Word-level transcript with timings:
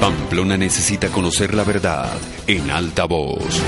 Pamplona 0.00 0.56
necesita 0.56 1.08
conocer 1.08 1.52
la 1.52 1.62
verdad 1.62 2.10
en 2.46 2.70
alta 2.70 3.04
voz. 3.04 3.60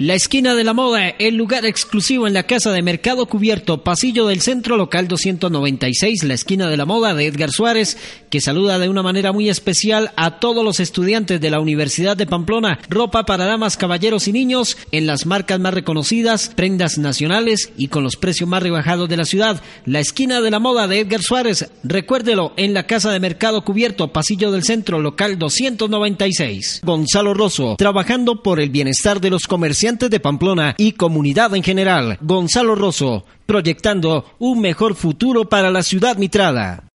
La 0.00 0.14
esquina 0.14 0.56
de 0.56 0.64
la 0.64 0.72
moda, 0.72 1.08
el 1.08 1.36
lugar 1.36 1.64
exclusivo 1.64 2.26
en 2.26 2.34
la 2.34 2.42
casa 2.42 2.72
de 2.72 2.82
Mercado 2.82 3.26
Cubierto, 3.26 3.84
pasillo 3.84 4.26
del 4.26 4.40
centro 4.40 4.76
local 4.76 5.06
296, 5.06 6.24
la 6.24 6.34
esquina 6.34 6.68
de 6.68 6.76
la 6.76 6.84
moda 6.84 7.14
de 7.14 7.26
Edgar 7.26 7.52
Suárez, 7.52 7.96
que 8.28 8.40
saluda 8.40 8.80
de 8.80 8.88
una 8.88 9.04
manera 9.04 9.30
muy 9.30 9.48
especial 9.48 10.10
a 10.16 10.40
todos 10.40 10.64
los 10.64 10.80
estudiantes 10.80 11.40
de 11.40 11.48
la 11.48 11.60
Universidad 11.60 12.16
de 12.16 12.26
Pamplona. 12.26 12.80
Ropa 12.88 13.24
para 13.24 13.44
damas, 13.44 13.76
caballeros 13.76 14.26
y 14.26 14.32
niños 14.32 14.76
en 14.90 15.06
las 15.06 15.26
marcas 15.26 15.60
más 15.60 15.72
reconocidas, 15.72 16.50
prendas 16.56 16.98
nacionales 16.98 17.70
y 17.76 17.86
con 17.86 18.02
los 18.02 18.16
precios 18.16 18.48
más 18.48 18.64
rebajados 18.64 19.08
de 19.08 19.16
la 19.16 19.24
ciudad. 19.24 19.62
La 19.86 20.00
esquina 20.00 20.40
de 20.40 20.50
la 20.50 20.58
moda 20.58 20.88
de 20.88 20.98
Edgar 20.98 21.22
Suárez, 21.22 21.70
recuérdelo 21.84 22.52
en 22.56 22.74
la 22.74 22.88
casa 22.88 23.12
de 23.12 23.20
Mercado 23.20 23.62
Cubierto, 23.64 24.12
pasillo 24.12 24.50
del 24.50 24.64
centro 24.64 24.98
local 24.98 25.38
296. 25.38 26.80
Gonzalo 26.82 27.32
Rosso, 27.32 27.76
trabajando 27.78 28.42
por 28.42 28.58
el 28.58 28.70
bienestar 28.70 29.20
de 29.20 29.30
los 29.30 29.44
comerciantes 29.44 29.83
de 29.84 30.18
Pamplona 30.18 30.74
y 30.78 30.92
comunidad 30.92 31.54
en 31.54 31.62
general. 31.62 32.16
Gonzalo 32.22 32.74
Rosso, 32.74 33.26
proyectando 33.44 34.24
un 34.38 34.62
mejor 34.62 34.94
futuro 34.94 35.50
para 35.50 35.70
la 35.70 35.82
ciudad 35.82 36.16
mitrada. 36.16 36.88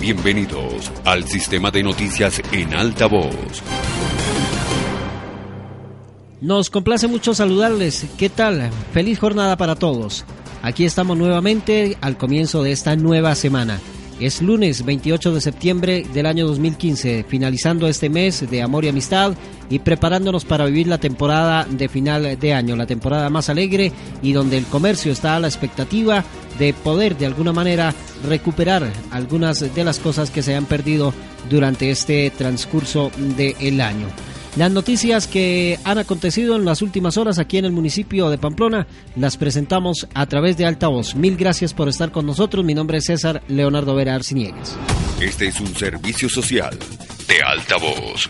Bienvenidos 0.00 0.90
al 1.04 1.28
sistema 1.28 1.70
de 1.70 1.84
noticias 1.84 2.42
en 2.50 2.74
alta 2.74 3.06
voz. 3.06 3.62
Nos 6.40 6.70
complace 6.70 7.06
mucho 7.06 7.34
saludarles. 7.34 8.06
¿Qué 8.18 8.28
tal? 8.28 8.70
Feliz 8.92 9.20
jornada 9.20 9.56
para 9.56 9.76
todos. 9.76 10.24
Aquí 10.60 10.84
estamos 10.84 11.16
nuevamente 11.16 11.98
al 12.00 12.16
comienzo 12.16 12.64
de 12.64 12.72
esta 12.72 12.96
nueva 12.96 13.36
semana. 13.36 13.78
Es 14.20 14.42
lunes 14.42 14.84
28 14.84 15.32
de 15.32 15.40
septiembre 15.40 16.06
del 16.12 16.26
año 16.26 16.46
2015, 16.46 17.24
finalizando 17.26 17.88
este 17.88 18.10
mes 18.10 18.50
de 18.50 18.60
amor 18.60 18.84
y 18.84 18.88
amistad 18.88 19.32
y 19.70 19.78
preparándonos 19.78 20.44
para 20.44 20.66
vivir 20.66 20.88
la 20.88 20.98
temporada 20.98 21.64
de 21.64 21.88
final 21.88 22.38
de 22.38 22.52
año, 22.52 22.76
la 22.76 22.86
temporada 22.86 23.30
más 23.30 23.48
alegre 23.48 23.92
y 24.20 24.34
donde 24.34 24.58
el 24.58 24.66
comercio 24.66 25.10
está 25.10 25.36
a 25.36 25.40
la 25.40 25.48
expectativa 25.48 26.22
de 26.58 26.74
poder 26.74 27.16
de 27.16 27.24
alguna 27.24 27.54
manera 27.54 27.94
recuperar 28.28 28.92
algunas 29.10 29.74
de 29.74 29.84
las 29.84 29.98
cosas 29.98 30.30
que 30.30 30.42
se 30.42 30.54
han 30.54 30.66
perdido 30.66 31.14
durante 31.48 31.90
este 31.90 32.28
transcurso 32.28 33.10
del 33.16 33.80
año. 33.80 34.06
Las 34.56 34.72
noticias 34.72 35.28
que 35.28 35.78
han 35.84 35.98
acontecido 35.98 36.56
en 36.56 36.64
las 36.64 36.82
últimas 36.82 37.16
horas 37.16 37.38
aquí 37.38 37.58
en 37.58 37.64
el 37.64 37.72
municipio 37.72 38.30
de 38.30 38.38
Pamplona 38.38 38.86
las 39.14 39.36
presentamos 39.36 40.08
a 40.12 40.26
través 40.26 40.56
de 40.56 40.66
Altavoz. 40.66 41.14
Mil 41.14 41.36
gracias 41.36 41.72
por 41.72 41.88
estar 41.88 42.10
con 42.10 42.26
nosotros. 42.26 42.64
Mi 42.64 42.74
nombre 42.74 42.98
es 42.98 43.04
César 43.04 43.42
Leonardo 43.46 43.94
Vera 43.94 44.16
Arciniegues. 44.16 44.76
Este 45.20 45.48
es 45.48 45.60
un 45.60 45.74
servicio 45.74 46.28
social 46.28 46.76
de 47.28 47.42
Altavoz. 47.42 48.28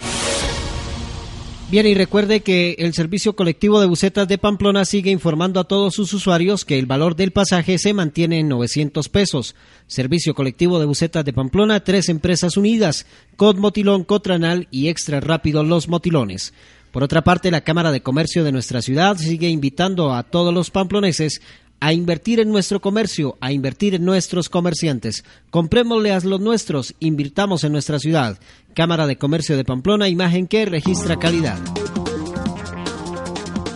Bien, 1.70 1.86
y 1.86 1.94
recuerde 1.94 2.40
que 2.40 2.74
el 2.80 2.94
Servicio 2.94 3.36
Colectivo 3.36 3.80
de 3.80 3.86
Bucetas 3.86 4.26
de 4.26 4.38
Pamplona 4.38 4.84
sigue 4.84 5.12
informando 5.12 5.60
a 5.60 5.68
todos 5.68 5.94
sus 5.94 6.12
usuarios 6.12 6.64
que 6.64 6.80
el 6.80 6.86
valor 6.86 7.14
del 7.14 7.30
pasaje 7.30 7.78
se 7.78 7.94
mantiene 7.94 8.40
en 8.40 8.48
900 8.48 9.08
pesos. 9.08 9.54
Servicio 9.86 10.34
Colectivo 10.34 10.80
de 10.80 10.86
Bucetas 10.86 11.24
de 11.24 11.32
Pamplona, 11.32 11.84
tres 11.84 12.08
empresas 12.08 12.56
unidas, 12.56 13.06
Cod 13.36 13.58
Motilón, 13.58 14.02
Cotranal 14.02 14.66
y 14.72 14.88
Extra 14.88 15.20
Rápido 15.20 15.62
Los 15.62 15.86
Motilones. 15.86 16.54
Por 16.90 17.04
otra 17.04 17.22
parte, 17.22 17.52
la 17.52 17.60
Cámara 17.60 17.92
de 17.92 18.02
Comercio 18.02 18.42
de 18.42 18.50
nuestra 18.50 18.82
ciudad 18.82 19.16
sigue 19.16 19.48
invitando 19.48 20.12
a 20.12 20.24
todos 20.24 20.52
los 20.52 20.72
pamploneses 20.72 21.40
a 21.80 21.92
invertir 21.92 22.40
en 22.40 22.50
nuestro 22.50 22.80
comercio, 22.80 23.36
a 23.40 23.52
invertir 23.52 23.94
en 23.94 24.04
nuestros 24.04 24.48
comerciantes. 24.48 25.24
Comprémosle 25.50 26.12
a 26.12 26.20
los 26.20 26.40
nuestros, 26.40 26.94
invirtamos 27.00 27.64
en 27.64 27.72
nuestra 27.72 27.98
ciudad. 27.98 28.38
Cámara 28.74 29.06
de 29.06 29.16
Comercio 29.16 29.56
de 29.56 29.64
Pamplona, 29.64 30.08
imagen 30.08 30.46
que 30.46 30.66
registra 30.66 31.18
calidad. 31.18 31.58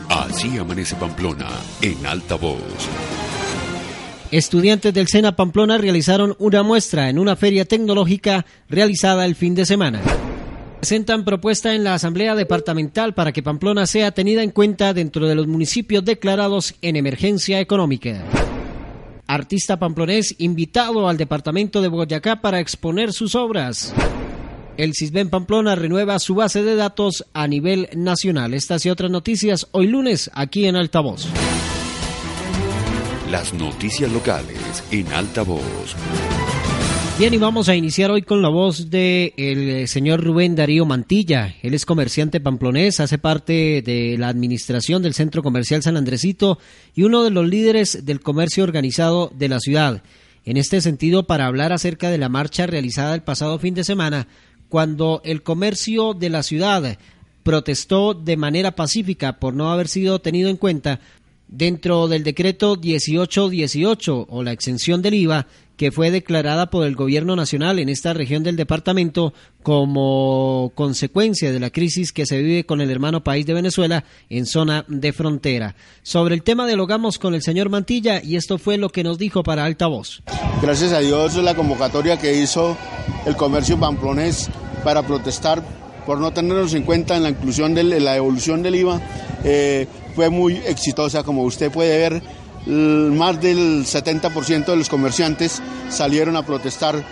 Así 0.09 0.57
amanece 0.59 0.95
Pamplona 0.97 1.49
en 1.81 2.07
alta 2.07 2.37
voz. 2.37 2.61
Estudiantes 4.31 4.93
del 4.93 5.09
SENA 5.09 5.37
Pamplona 5.37 5.79
realizaron 5.79 6.37
una 6.39 6.63
muestra 6.63 7.09
en 7.09 7.19
una 7.19 7.37
feria 7.37 7.65
tecnológica 7.65 8.45
realizada 8.69 9.27
el 9.27 9.35
fin 9.35 9.55
de 9.55 9.65
semana 9.65 10.03
presentan 10.85 11.25
propuesta 11.25 11.75
en 11.75 11.83
la 11.83 11.95
Asamblea 11.95 12.35
Departamental 12.35 13.15
para 13.15 13.33
que 13.33 13.43
Pamplona 13.43 13.87
sea 13.87 14.11
tenida 14.11 14.43
en 14.43 14.51
cuenta 14.51 14.93
dentro 14.93 15.27
de 15.27 15.35
los 15.35 15.47
municipios 15.47 16.05
declarados 16.05 16.75
en 16.83 16.97
emergencia 16.97 17.59
económica. 17.59 18.23
Artista 19.27 19.79
pamplonés 19.79 20.35
invitado 20.37 21.09
al 21.09 21.17
departamento 21.17 21.81
de 21.81 21.89
Boyacá 21.89 22.43
para 22.43 22.61
exponer 22.61 23.15
sus 23.15 23.35
obras. 23.35 23.95
El 24.77 24.93
CISBEN 24.93 25.31
Pamplona 25.31 25.75
renueva 25.75 26.19
su 26.19 26.35
base 26.35 26.63
de 26.63 26.77
datos 26.77 27.25
a 27.33 27.49
nivel 27.49 27.89
nacional. 27.97 28.53
Estas 28.53 28.85
y 28.85 28.91
otras 28.91 29.11
noticias 29.11 29.69
hoy 29.71 29.87
lunes 29.87 30.31
aquí 30.35 30.67
en 30.67 30.77
Altavoz. 30.77 31.29
Las 33.31 33.55
noticias 33.55 34.13
locales 34.13 34.85
en 34.91 35.11
Altavoz. 35.15 35.97
Bien, 37.17 37.33
y 37.33 37.37
vamos 37.37 37.69
a 37.69 37.77
iniciar 37.77 38.11
hoy 38.11 38.23
con 38.23 38.43
la 38.43 38.49
voz 38.49 38.91
del 38.91 39.33
el 39.37 39.87
señor 39.87 40.25
Rubén 40.25 40.57
Darío 40.57 40.85
Mantilla. 40.85 41.55
Él 41.63 41.73
es 41.73 41.87
comerciante 41.87 42.41
pamplonés, 42.41 42.99
hace 42.99 43.19
parte 43.19 43.83
de 43.83 44.17
la 44.19 44.27
administración 44.27 45.01
del 45.01 45.15
Centro 45.15 45.41
Comercial 45.41 45.81
San 45.81 45.97
Andresito 45.97 46.59
y 46.93 47.05
uno 47.05 47.23
de 47.23 47.31
los 47.31 47.47
líderes 47.47 48.05
del 48.05 48.19
comercio 48.19 48.65
organizado 48.65 49.31
de 49.33 49.49
la 49.49 49.61
ciudad. 49.61 50.03
En 50.45 50.57
este 50.57 50.81
sentido, 50.81 51.25
para 51.29 51.47
hablar 51.47 51.73
acerca 51.73 52.11
de 52.11 52.19
la 52.19 52.29
marcha 52.29 52.67
realizada 52.67 53.15
el 53.15 53.23
pasado 53.23 53.61
fin 53.61 53.75
de 53.75 53.85
semana, 53.85 54.27
cuando 54.69 55.23
el 55.25 55.45
comercio 55.45 56.15
de 56.15 56.31
la 56.31 56.43
ciudad 56.43 56.99
protestó 57.45 58.15
de 58.15 58.37
manera 58.37 58.73
pacífica 58.73 59.39
por 59.39 59.55
no 59.55 59.71
haber 59.71 59.87
sido 59.87 60.19
tenido 60.19 60.51
en 60.51 60.57
cuenta 60.57 60.99
dentro 61.47 62.09
del 62.09 62.25
decreto 62.25 62.75
1818 62.77 64.27
o 64.29 64.43
la 64.43 64.51
exención 64.51 65.01
del 65.01 65.15
IVA 65.15 65.47
que 65.77 65.91
fue 65.91 66.11
declarada 66.11 66.71
por 66.71 66.87
el 66.87 66.95
gobierno 66.95 67.37
nacional 67.37 67.79
en 67.79 67.89
esta 67.89 68.13
región 68.13 68.43
del 68.43 68.57
departamento 68.57 69.35
como 69.63 70.73
consecuencia 70.75 71.53
de 71.53 71.61
la 71.61 71.71
crisis 71.71 72.13
que 72.13 72.27
se 72.27 72.41
vive 72.43 72.65
con 72.65 72.81
el 72.81 72.91
hermano 72.91 73.25
país 73.25 73.47
de 73.47 73.55
Venezuela 73.55 74.05
en 74.29 74.47
zona 74.47 74.85
de 74.89 75.13
frontera. 75.13 75.75
Sobre 76.03 76.35
el 76.35 76.43
tema 76.43 76.67
dialogamos 76.67 77.19
con 77.19 77.35
el 77.35 77.43
señor 77.43 77.71
Mantilla 77.71 78.23
y 78.23 78.37
esto 78.37 78.59
fue 78.59 78.77
lo 78.77 78.91
que 78.91 79.05
nos 79.05 79.19
dijo 79.19 79.43
para 79.43 79.65
Altavoz. 79.65 80.23
Gracias 80.63 80.93
a 80.93 81.01
Dios 81.01 81.35
la 81.37 81.55
convocatoria 81.55 82.19
que 82.19 82.41
hizo 82.41 82.77
el 83.27 83.37
comercio 83.37 83.79
pamplonés 83.79 84.51
para 84.85 85.03
protestar 85.03 85.63
por 86.07 86.21
no 86.21 86.33
tenernos 86.33 86.75
en 86.75 86.83
cuenta 86.83 87.17
en 87.17 87.23
la 87.23 87.31
inclusión 87.31 87.75
de 87.75 87.85
la 87.85 88.17
evolución 88.17 88.63
del 88.63 88.75
IVA 88.75 89.01
eh, 89.45 89.87
fue 90.15 90.29
muy 90.31 90.57
exitosa 90.67 91.23
como 91.23 91.43
usted 91.43 91.73
puede 91.73 91.97
ver 91.99 92.23
más 92.67 93.41
del 93.41 93.85
70% 93.85 94.67
de 94.67 94.77
los 94.77 94.89
comerciantes 94.89 95.63
salieron 95.91 96.37
a 96.37 96.45
protestar 96.45 97.03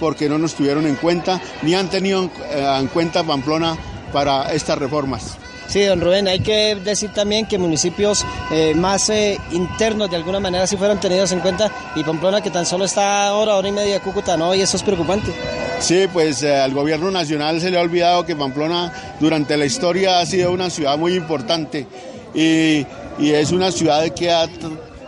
porque 0.00 0.28
no 0.28 0.38
nos 0.38 0.54
tuvieron 0.54 0.86
en 0.86 0.96
cuenta 0.96 1.40
ni 1.62 1.74
han 1.74 1.88
tenido 1.90 2.24
eh, 2.24 2.76
en 2.80 2.88
cuenta 2.88 3.22
Pamplona 3.22 3.76
para 4.12 4.52
estas 4.52 4.78
reformas. 4.78 5.36
Sí, 5.68 5.84
don 5.84 6.00
Rubén, 6.00 6.26
hay 6.26 6.40
que 6.40 6.74
decir 6.74 7.10
también 7.12 7.46
que 7.46 7.56
municipios 7.56 8.24
eh, 8.50 8.74
más 8.74 9.08
eh, 9.08 9.38
internos 9.52 10.10
de 10.10 10.16
alguna 10.16 10.40
manera 10.40 10.66
sí 10.66 10.76
fueron 10.76 10.98
tenidos 10.98 11.30
en 11.30 11.38
cuenta 11.38 11.70
y 11.94 12.02
Pamplona 12.02 12.40
que 12.40 12.50
tan 12.50 12.66
solo 12.66 12.86
está 12.86 13.32
hora, 13.34 13.54
hora 13.54 13.68
y 13.68 13.72
media 13.72 13.94
de 13.94 14.00
Cúcuta, 14.00 14.36
¿no? 14.36 14.52
Y 14.52 14.62
eso 14.62 14.76
es 14.76 14.82
preocupante. 14.82 15.32
Sí, 15.78 16.06
pues 16.12 16.42
al 16.42 16.74
gobierno 16.74 17.10
nacional 17.12 17.60
se 17.60 17.70
le 17.70 17.78
ha 17.78 17.82
olvidado 17.82 18.26
que 18.26 18.34
Pamplona 18.34 18.92
durante 19.20 19.56
la 19.56 19.64
historia 19.64 20.18
ha 20.18 20.26
sido 20.26 20.50
una 20.50 20.70
ciudad 20.70 20.98
muy 20.98 21.14
importante 21.14 21.86
y, 22.34 22.84
y 23.18 23.30
es 23.30 23.52
una 23.52 23.70
ciudad 23.70 24.08
que 24.08 24.30
ha 24.30 24.48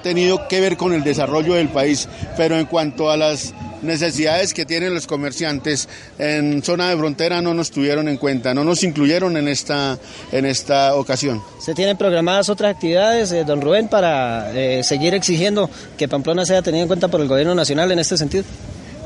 tenido 0.02 0.48
que 0.48 0.60
ver 0.60 0.76
con 0.76 0.92
el 0.92 1.04
desarrollo 1.04 1.54
del 1.54 1.68
país, 1.68 2.08
pero 2.36 2.58
en 2.58 2.66
cuanto 2.66 3.10
a 3.10 3.16
las 3.16 3.54
necesidades 3.82 4.54
que 4.54 4.64
tienen 4.64 4.94
los 4.94 5.06
comerciantes 5.06 5.88
en 6.18 6.62
zona 6.62 6.88
de 6.90 6.96
frontera 6.96 7.42
no 7.42 7.52
nos 7.54 7.70
tuvieron 7.70 8.08
en 8.08 8.16
cuenta, 8.16 8.54
no 8.54 8.64
nos 8.64 8.82
incluyeron 8.84 9.36
en 9.36 9.48
esta, 9.48 9.98
en 10.30 10.46
esta 10.46 10.94
ocasión. 10.94 11.42
¿Se 11.60 11.74
tienen 11.74 11.96
programadas 11.96 12.48
otras 12.48 12.74
actividades, 12.74 13.32
eh, 13.32 13.44
don 13.44 13.60
Rubén, 13.60 13.88
para 13.88 14.52
eh, 14.54 14.84
seguir 14.84 15.14
exigiendo 15.14 15.68
que 15.96 16.08
Pamplona 16.08 16.44
sea 16.44 16.62
tenida 16.62 16.82
en 16.82 16.88
cuenta 16.88 17.08
por 17.08 17.20
el 17.20 17.28
gobierno 17.28 17.54
nacional 17.54 17.90
en 17.92 17.98
este 17.98 18.16
sentido? 18.16 18.44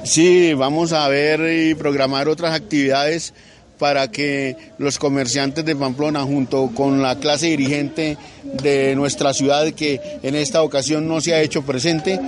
Sí, 0.05 0.55
vamos 0.55 0.93
a 0.93 1.09
ver 1.09 1.41
y 1.53 1.75
programar 1.75 2.29
otras 2.29 2.55
actividades 2.55 3.35
para 3.79 4.11
que 4.11 4.57
los 4.79 4.99
comerciantes 4.99 5.65
de 5.65 5.77
Pamplona, 5.77 6.23
junto 6.23 6.71
con 6.75 7.03
la 7.03 7.17
clase 7.17 7.47
dirigente 7.47 8.17
de 8.43 8.95
nuestra 8.95 9.33
ciudad, 9.33 9.67
que 9.73 10.01
en 10.23 10.35
esta 10.35 10.63
ocasión 10.63 11.07
no 11.07 11.21
se 11.21 11.35
ha 11.35 11.41
hecho 11.41 11.63
presente, 11.63 12.21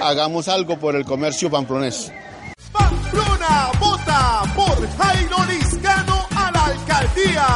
hagamos 0.00 0.48
algo 0.48 0.78
por 0.78 0.96
el 0.96 1.04
comercio 1.04 1.50
pamplonés. 1.50 2.12
Pamplona 2.72 3.70
vota 3.78 4.42
por 4.54 4.88
Jairo 4.96 5.36
Liscano 5.48 6.26
a 6.34 6.50
la 6.50 6.64
alcaldía. 6.66 7.46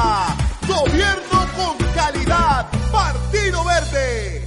Gobierno 0.67 1.49
con 1.57 1.87
calidad. 1.95 2.67
Partido 2.93 3.65
Verde. 3.65 4.38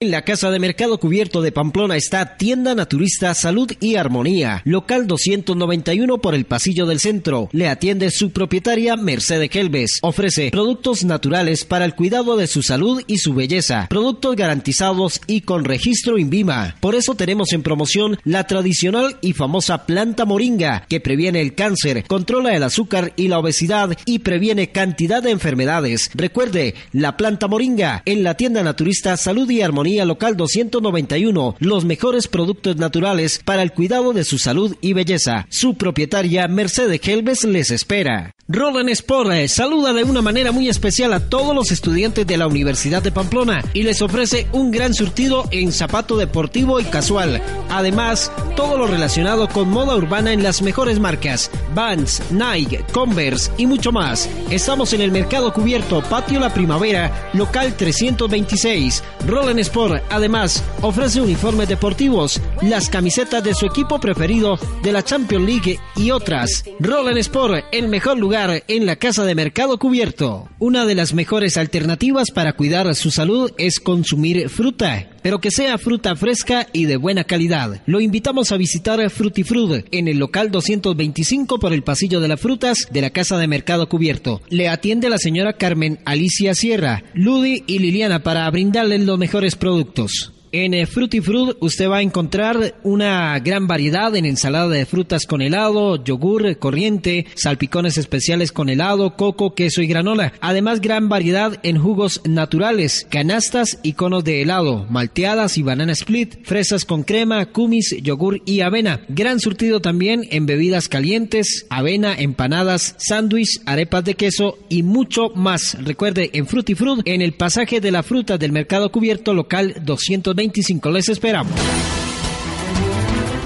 En 0.00 0.12
la 0.12 0.22
Casa 0.22 0.52
de 0.52 0.60
Mercado 0.60 1.00
Cubierto 1.00 1.42
de 1.42 1.50
Pamplona 1.50 1.96
está 1.96 2.36
Tienda 2.36 2.76
Naturista 2.76 3.34
Salud 3.34 3.72
y 3.80 3.96
Armonía, 3.96 4.62
local 4.64 5.08
291 5.08 6.18
por 6.18 6.36
el 6.36 6.44
pasillo 6.44 6.86
del 6.86 7.00
centro. 7.00 7.48
Le 7.50 7.66
atiende 7.66 8.12
su 8.12 8.30
propietaria 8.30 8.94
Mercedes 8.94 9.50
Kelves. 9.50 9.98
Ofrece 10.02 10.52
productos 10.52 11.04
naturales 11.04 11.64
para 11.64 11.84
el 11.84 11.96
cuidado 11.96 12.36
de 12.36 12.46
su 12.46 12.62
salud 12.62 13.02
y 13.08 13.18
su 13.18 13.34
belleza, 13.34 13.88
productos 13.90 14.36
garantizados 14.36 15.20
y 15.26 15.40
con 15.40 15.64
registro 15.64 16.16
INVIMA. 16.16 16.76
Por 16.78 16.94
eso 16.94 17.16
tenemos 17.16 17.52
en 17.52 17.64
promoción 17.64 18.20
la 18.22 18.46
tradicional 18.46 19.16
y 19.20 19.32
famosa 19.32 19.84
planta 19.84 20.24
moringa, 20.24 20.86
que 20.88 21.00
previene 21.00 21.40
el 21.40 21.56
cáncer, 21.56 22.04
controla 22.06 22.54
el 22.54 22.62
azúcar 22.62 23.14
y 23.16 23.26
la 23.26 23.40
obesidad 23.40 23.98
y 24.04 24.20
previene 24.20 24.70
cantidad 24.70 25.24
de 25.24 25.32
enfermedades. 25.32 26.12
Recuerde, 26.14 26.76
la 26.92 27.16
planta 27.16 27.48
moringa 27.48 28.02
en 28.04 28.22
la 28.22 28.34
Tienda 28.34 28.62
Naturista 28.62 29.16
Salud 29.16 29.50
y 29.50 29.62
Armonía 29.62 29.87
Local 29.96 30.36
291, 30.36 31.56
los 31.58 31.84
mejores 31.84 32.28
productos 32.28 32.76
naturales 32.76 33.40
para 33.44 33.62
el 33.62 33.72
cuidado 33.72 34.12
de 34.12 34.24
su 34.24 34.38
salud 34.38 34.76
y 34.80 34.92
belleza. 34.92 35.46
Su 35.50 35.74
propietaria 35.74 36.46
Mercedes 36.48 37.00
Helves 37.06 37.44
les 37.44 37.70
espera. 37.70 38.34
Roland 38.50 38.88
Sport 38.88 39.30
eh, 39.32 39.46
saluda 39.46 39.92
de 39.92 40.04
una 40.04 40.22
manera 40.22 40.52
muy 40.52 40.70
especial 40.70 41.12
a 41.12 41.20
todos 41.20 41.54
los 41.54 41.70
estudiantes 41.70 42.26
de 42.26 42.38
la 42.38 42.46
Universidad 42.46 43.02
de 43.02 43.12
Pamplona 43.12 43.62
y 43.74 43.82
les 43.82 44.00
ofrece 44.00 44.46
un 44.52 44.70
gran 44.70 44.94
surtido 44.94 45.44
en 45.50 45.70
zapato 45.70 46.16
deportivo 46.16 46.80
y 46.80 46.84
casual. 46.84 47.42
Además, 47.68 48.32
todo 48.56 48.78
lo 48.78 48.86
relacionado 48.86 49.48
con 49.48 49.68
moda 49.68 49.94
urbana 49.94 50.32
en 50.32 50.42
las 50.42 50.62
mejores 50.62 50.98
marcas, 50.98 51.50
Vans, 51.74 52.22
Nike, 52.30 52.82
Converse 52.90 53.50
y 53.58 53.66
mucho 53.66 53.92
más. 53.92 54.30
Estamos 54.48 54.94
en 54.94 55.02
el 55.02 55.12
Mercado 55.12 55.52
Cubierto, 55.52 56.00
Patio 56.00 56.40
La 56.40 56.54
Primavera, 56.54 57.30
local 57.34 57.76
326. 57.76 59.04
Roland 59.26 59.58
Sport 59.58 60.02
además 60.08 60.64
ofrece 60.80 61.20
uniformes 61.20 61.68
deportivos, 61.68 62.40
las 62.62 62.88
camisetas 62.88 63.44
de 63.44 63.52
su 63.52 63.66
equipo 63.66 64.00
preferido 64.00 64.58
de 64.82 64.92
la 64.92 65.02
Champions 65.02 65.44
League 65.44 65.78
y 65.96 66.12
otras. 66.12 66.64
Roland 66.80 67.18
Sport, 67.18 67.66
el 67.72 67.88
mejor 67.88 68.16
lugar 68.16 68.37
en 68.68 68.86
la 68.86 68.96
casa 68.96 69.24
de 69.24 69.34
mercado 69.34 69.78
cubierto. 69.78 70.48
Una 70.58 70.86
de 70.86 70.94
las 70.94 71.12
mejores 71.12 71.56
alternativas 71.56 72.30
para 72.30 72.52
cuidar 72.52 72.94
su 72.94 73.10
salud 73.10 73.50
es 73.58 73.80
consumir 73.80 74.48
fruta 74.48 75.08
pero 75.22 75.40
que 75.40 75.50
sea 75.50 75.76
fruta 75.76 76.16
fresca 76.16 76.66
y 76.72 76.86
de 76.86 76.96
buena 76.96 77.24
calidad. 77.24 77.82
Lo 77.86 78.00
invitamos 78.00 78.52
a 78.52 78.56
visitar 78.56 79.10
Frutifrud 79.10 79.84
en 79.90 80.08
el 80.08 80.18
local 80.18 80.50
225 80.50 81.58
por 81.58 81.72
el 81.72 81.82
pasillo 81.82 82.20
de 82.20 82.28
las 82.28 82.40
frutas 82.40 82.88
de 82.90 83.00
la 83.02 83.10
Casa 83.10 83.36
de 83.36 83.46
Mercado 83.46 83.88
Cubierto. 83.88 84.40
Le 84.48 84.68
atiende 84.68 85.10
la 85.10 85.18
señora 85.18 85.54
Carmen 85.54 85.98
Alicia 86.04 86.54
Sierra, 86.54 87.04
Ludi 87.14 87.62
y 87.66 87.78
Liliana 87.78 88.22
para 88.22 88.50
brindarle 88.50 88.98
los 88.98 89.18
mejores 89.18 89.56
productos. 89.56 90.32
En 90.50 90.72
eh, 90.72 90.86
Fruity 90.86 91.20
Fruit 91.20 91.56
usted 91.60 91.90
va 91.90 91.98
a 91.98 92.02
encontrar 92.02 92.76
una 92.82 93.38
gran 93.40 93.66
variedad 93.66 94.16
en 94.16 94.24
ensalada 94.24 94.68
de 94.68 94.86
frutas 94.86 95.26
con 95.26 95.42
helado, 95.42 96.02
yogur 96.02 96.58
corriente, 96.58 97.26
salpicones 97.34 97.98
especiales 97.98 98.50
con 98.50 98.70
helado, 98.70 99.14
coco, 99.14 99.54
queso 99.54 99.82
y 99.82 99.86
granola. 99.86 100.32
Además, 100.40 100.80
gran 100.80 101.10
variedad 101.10 101.58
en 101.64 101.78
jugos 101.78 102.22
naturales, 102.24 103.06
canastas 103.10 103.78
y 103.82 103.92
conos 103.92 104.24
de 104.24 104.40
helado, 104.40 104.86
malteadas 104.88 105.58
y 105.58 105.62
banana 105.62 105.92
split, 105.92 106.36
fresas 106.44 106.86
con 106.86 107.02
crema, 107.02 107.44
kumis, 107.46 107.96
yogur 108.02 108.40
y 108.46 108.62
avena. 108.62 109.02
Gran 109.08 109.40
surtido 109.40 109.80
también 109.80 110.22
en 110.30 110.46
bebidas 110.46 110.88
calientes, 110.88 111.66
avena, 111.68 112.14
empanadas, 112.18 112.94
sándwich, 112.96 113.60
arepas 113.66 114.04
de 114.04 114.14
queso 114.14 114.56
y 114.70 114.82
mucho 114.82 115.28
más. 115.34 115.76
Recuerde, 115.84 116.30
en 116.32 116.46
Fruity 116.46 116.74
Fruit, 116.74 117.02
en 117.04 117.20
el 117.20 117.34
pasaje 117.34 117.82
de 117.82 117.90
la 117.90 118.02
fruta 118.02 118.38
del 118.38 118.52
mercado 118.52 118.90
cubierto 118.90 119.34
local 119.34 119.74
200 119.84 120.37
25. 120.38 120.90
Les 120.92 121.08
esperamos. 121.08 121.52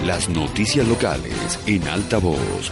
Las 0.04 0.28
noticias 0.28 0.86
locales 0.86 1.58
en 1.66 1.88
alta 1.88 2.18
voz. 2.18 2.70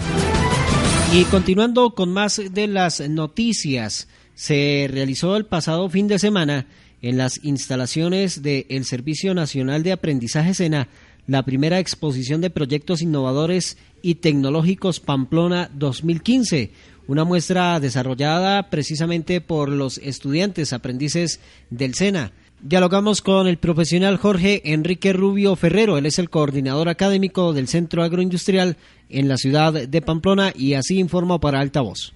Y 1.14 1.24
continuando 1.24 1.94
con 1.94 2.12
más 2.12 2.38
de 2.52 2.66
las 2.66 3.00
noticias, 3.08 4.08
se 4.34 4.88
realizó 4.92 5.36
el 5.36 5.46
pasado 5.46 5.88
fin 5.88 6.06
de 6.06 6.18
semana 6.18 6.66
en 7.00 7.16
las 7.16 7.42
instalaciones 7.44 8.42
del 8.42 8.84
Servicio 8.84 9.32
Nacional 9.32 9.82
de 9.82 9.92
Aprendizaje 9.92 10.52
SENA 10.52 10.88
la 11.26 11.42
primera 11.44 11.78
exposición 11.78 12.42
de 12.42 12.50
proyectos 12.50 13.00
innovadores 13.00 13.78
y 14.02 14.16
tecnológicos 14.16 15.00
Pamplona 15.00 15.70
2015, 15.72 16.72
una 17.06 17.24
muestra 17.24 17.80
desarrollada 17.80 18.68
precisamente 18.68 19.40
por 19.40 19.70
los 19.70 19.96
estudiantes 19.96 20.74
aprendices 20.74 21.40
del 21.70 21.94
SENA. 21.94 22.32
Dialogamos 22.62 23.22
con 23.22 23.48
el 23.48 23.56
profesional 23.56 24.18
Jorge 24.18 24.60
Enrique 24.74 25.14
Rubio 25.14 25.56
Ferrero, 25.56 25.96
él 25.96 26.04
es 26.04 26.18
el 26.18 26.28
coordinador 26.28 26.90
académico 26.90 27.54
del 27.54 27.68
Centro 27.68 28.02
Agroindustrial 28.02 28.76
en 29.08 29.28
la 29.28 29.38
ciudad 29.38 29.72
de 29.72 30.02
Pamplona 30.02 30.52
y 30.54 30.74
así 30.74 30.98
informa 30.98 31.40
para 31.40 31.60
Altavoz. 31.60 32.12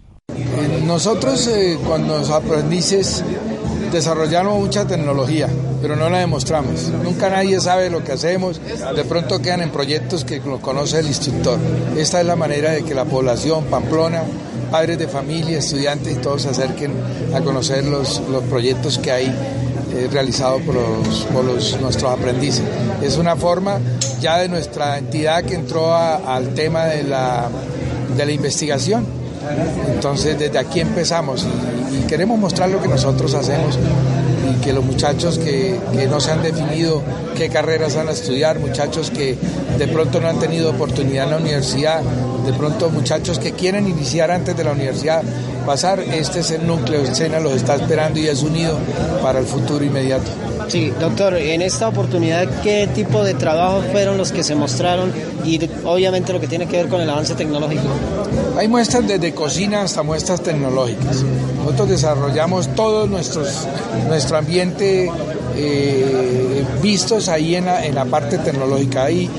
Nosotros 0.86 1.48
eh, 1.48 1.78
cuando 1.86 2.18
los 2.18 2.28
aprendices 2.28 3.24
desarrollamos 3.90 4.60
mucha 4.60 4.86
tecnología, 4.86 5.48
pero 5.80 5.96
no 5.96 6.10
la 6.10 6.18
demostramos. 6.18 6.90
Nunca 7.02 7.30
nadie 7.30 7.58
sabe 7.58 7.88
lo 7.88 8.04
que 8.04 8.12
hacemos, 8.12 8.60
de 8.94 9.04
pronto 9.04 9.40
quedan 9.40 9.62
en 9.62 9.70
proyectos 9.70 10.26
que 10.26 10.40
lo 10.40 10.60
conoce 10.60 10.98
el 10.98 11.06
instructor. 11.06 11.58
Esta 11.96 12.20
es 12.20 12.26
la 12.26 12.36
manera 12.36 12.72
de 12.72 12.84
que 12.84 12.94
la 12.94 13.06
población 13.06 13.64
pamplona, 13.64 14.22
padres 14.70 14.98
de 14.98 15.08
familia, 15.08 15.58
estudiantes 15.58 16.18
y 16.18 16.20
todos 16.20 16.42
se 16.42 16.50
acerquen 16.50 16.92
a 17.34 17.40
conocer 17.40 17.86
los, 17.86 18.20
los 18.28 18.44
proyectos 18.44 18.98
que 18.98 19.10
hay 19.10 19.34
eh, 19.94 20.08
realizado 20.10 20.58
por, 20.58 20.74
los, 20.74 21.80
nuestros 21.80 22.12
aprendices. 22.12 22.62
Es 23.02 23.16
una 23.16 23.36
forma 23.36 23.78
ya 24.20 24.38
de 24.38 24.48
nuestra 24.48 24.98
entidad 24.98 25.44
que 25.44 25.54
entró 25.54 25.94
al 25.94 26.54
tema 26.54 26.84
de 26.86 27.04
la, 27.04 27.48
de 28.16 28.26
la 28.26 28.32
investigación. 28.32 29.06
Entonces 29.92 30.38
desde 30.38 30.58
aquí 30.58 30.80
empezamos 30.80 31.46
y 31.92 32.06
queremos 32.06 32.38
mostrar 32.38 32.70
lo 32.70 32.80
que 32.80 32.88
nosotros 32.88 33.34
hacemos 33.34 33.78
que 34.62 34.72
los 34.72 34.84
muchachos 34.84 35.38
que, 35.38 35.78
no 36.08 36.20
se 36.20 36.32
han 36.32 36.42
definido 36.42 37.02
qué 37.36 37.48
carreras 37.48 37.96
van 37.96 38.08
a 38.08 38.12
estudiar, 38.12 38.58
muchachos 38.58 39.10
que 39.10 39.36
de 39.78 39.88
pronto 39.88 40.20
no 40.20 40.28
han 40.28 40.38
tenido 40.38 40.70
oportunidad 40.70 41.24
en 41.24 41.30
la 41.30 41.36
universidad, 41.38 42.02
de 42.02 42.52
pronto 42.52 42.90
muchachos 42.90 43.38
que 43.38 43.52
quieren 43.52 43.88
iniciar 43.88 44.30
antes 44.30 44.56
de 44.56 44.64
la 44.64 44.72
universidad, 44.72 45.22
pasar, 45.66 46.00
este 46.00 46.40
es 46.40 46.50
el 46.50 46.66
núcleo, 46.66 47.06
SENA 47.12 47.40
los 47.40 47.54
está 47.54 47.76
esperando 47.76 48.20
y 48.20 48.28
es 48.28 48.42
unido 48.42 48.78
para 49.22 49.38
el 49.38 49.46
futuro 49.46 49.84
inmediato. 49.84 50.30
Sí, 50.68 50.92
doctor, 50.98 51.34
en 51.34 51.62
esta 51.62 51.88
oportunidad, 51.88 52.48
¿qué 52.62 52.88
tipo 52.94 53.22
de 53.22 53.34
trabajos 53.34 53.84
fueron 53.92 54.16
los 54.16 54.32
que 54.32 54.42
se 54.42 54.54
mostraron 54.54 55.12
y 55.44 55.60
obviamente 55.84 56.32
lo 56.32 56.40
que 56.40 56.46
tiene 56.46 56.66
que 56.66 56.76
ver 56.76 56.88
con 56.88 57.00
el 57.00 57.10
avance 57.10 57.34
tecnológico? 57.34 57.82
Hay 58.56 58.68
muestras 58.68 59.06
desde 59.06 59.34
cocina 59.34 59.82
hasta 59.82 60.02
muestras 60.02 60.40
tecnológicas. 60.40 61.22
Nosotros 61.58 61.88
desarrollamos 61.90 62.74
todo 62.74 63.06
nuestros, 63.06 63.66
nuestro 64.08 64.38
ambiente 64.38 65.10
eh, 65.56 66.64
vistos 66.82 67.28
ahí 67.28 67.56
en 67.56 67.66
la, 67.66 68.04
parte 68.06 68.38
tecnológica. 68.38 69.04
Hay, 69.04 69.30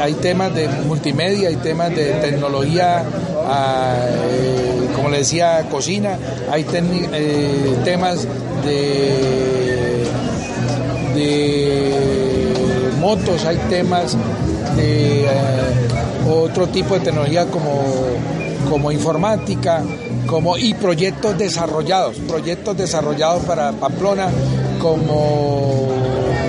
hay 0.00 0.14
temas 0.14 0.54
de 0.54 0.68
multimedia, 0.68 1.48
hay 1.48 1.56
temas 1.56 1.94
de 1.94 2.12
tecnología, 2.14 3.04
ah, 3.46 4.06
eh, 4.30 4.88
como 4.94 5.10
le 5.10 5.18
decía, 5.18 5.66
cocina, 5.70 6.18
hay 6.50 6.64
eh, 6.72 7.76
temas 7.84 8.26
de 8.64 9.65
hay 13.26 13.56
temas 13.68 14.16
de 14.76 15.24
eh, 15.24 15.28
otro 16.28 16.68
tipo 16.68 16.94
de 16.94 17.00
tecnología 17.00 17.46
como, 17.46 17.82
como 18.70 18.92
informática, 18.92 19.82
como, 20.26 20.56
y 20.56 20.74
proyectos 20.74 21.36
desarrollados, 21.36 22.18
proyectos 22.18 22.76
desarrollados 22.76 23.44
para 23.44 23.72
Pamplona 23.72 24.28
como 24.80 25.88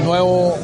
nuevo 0.05 0.55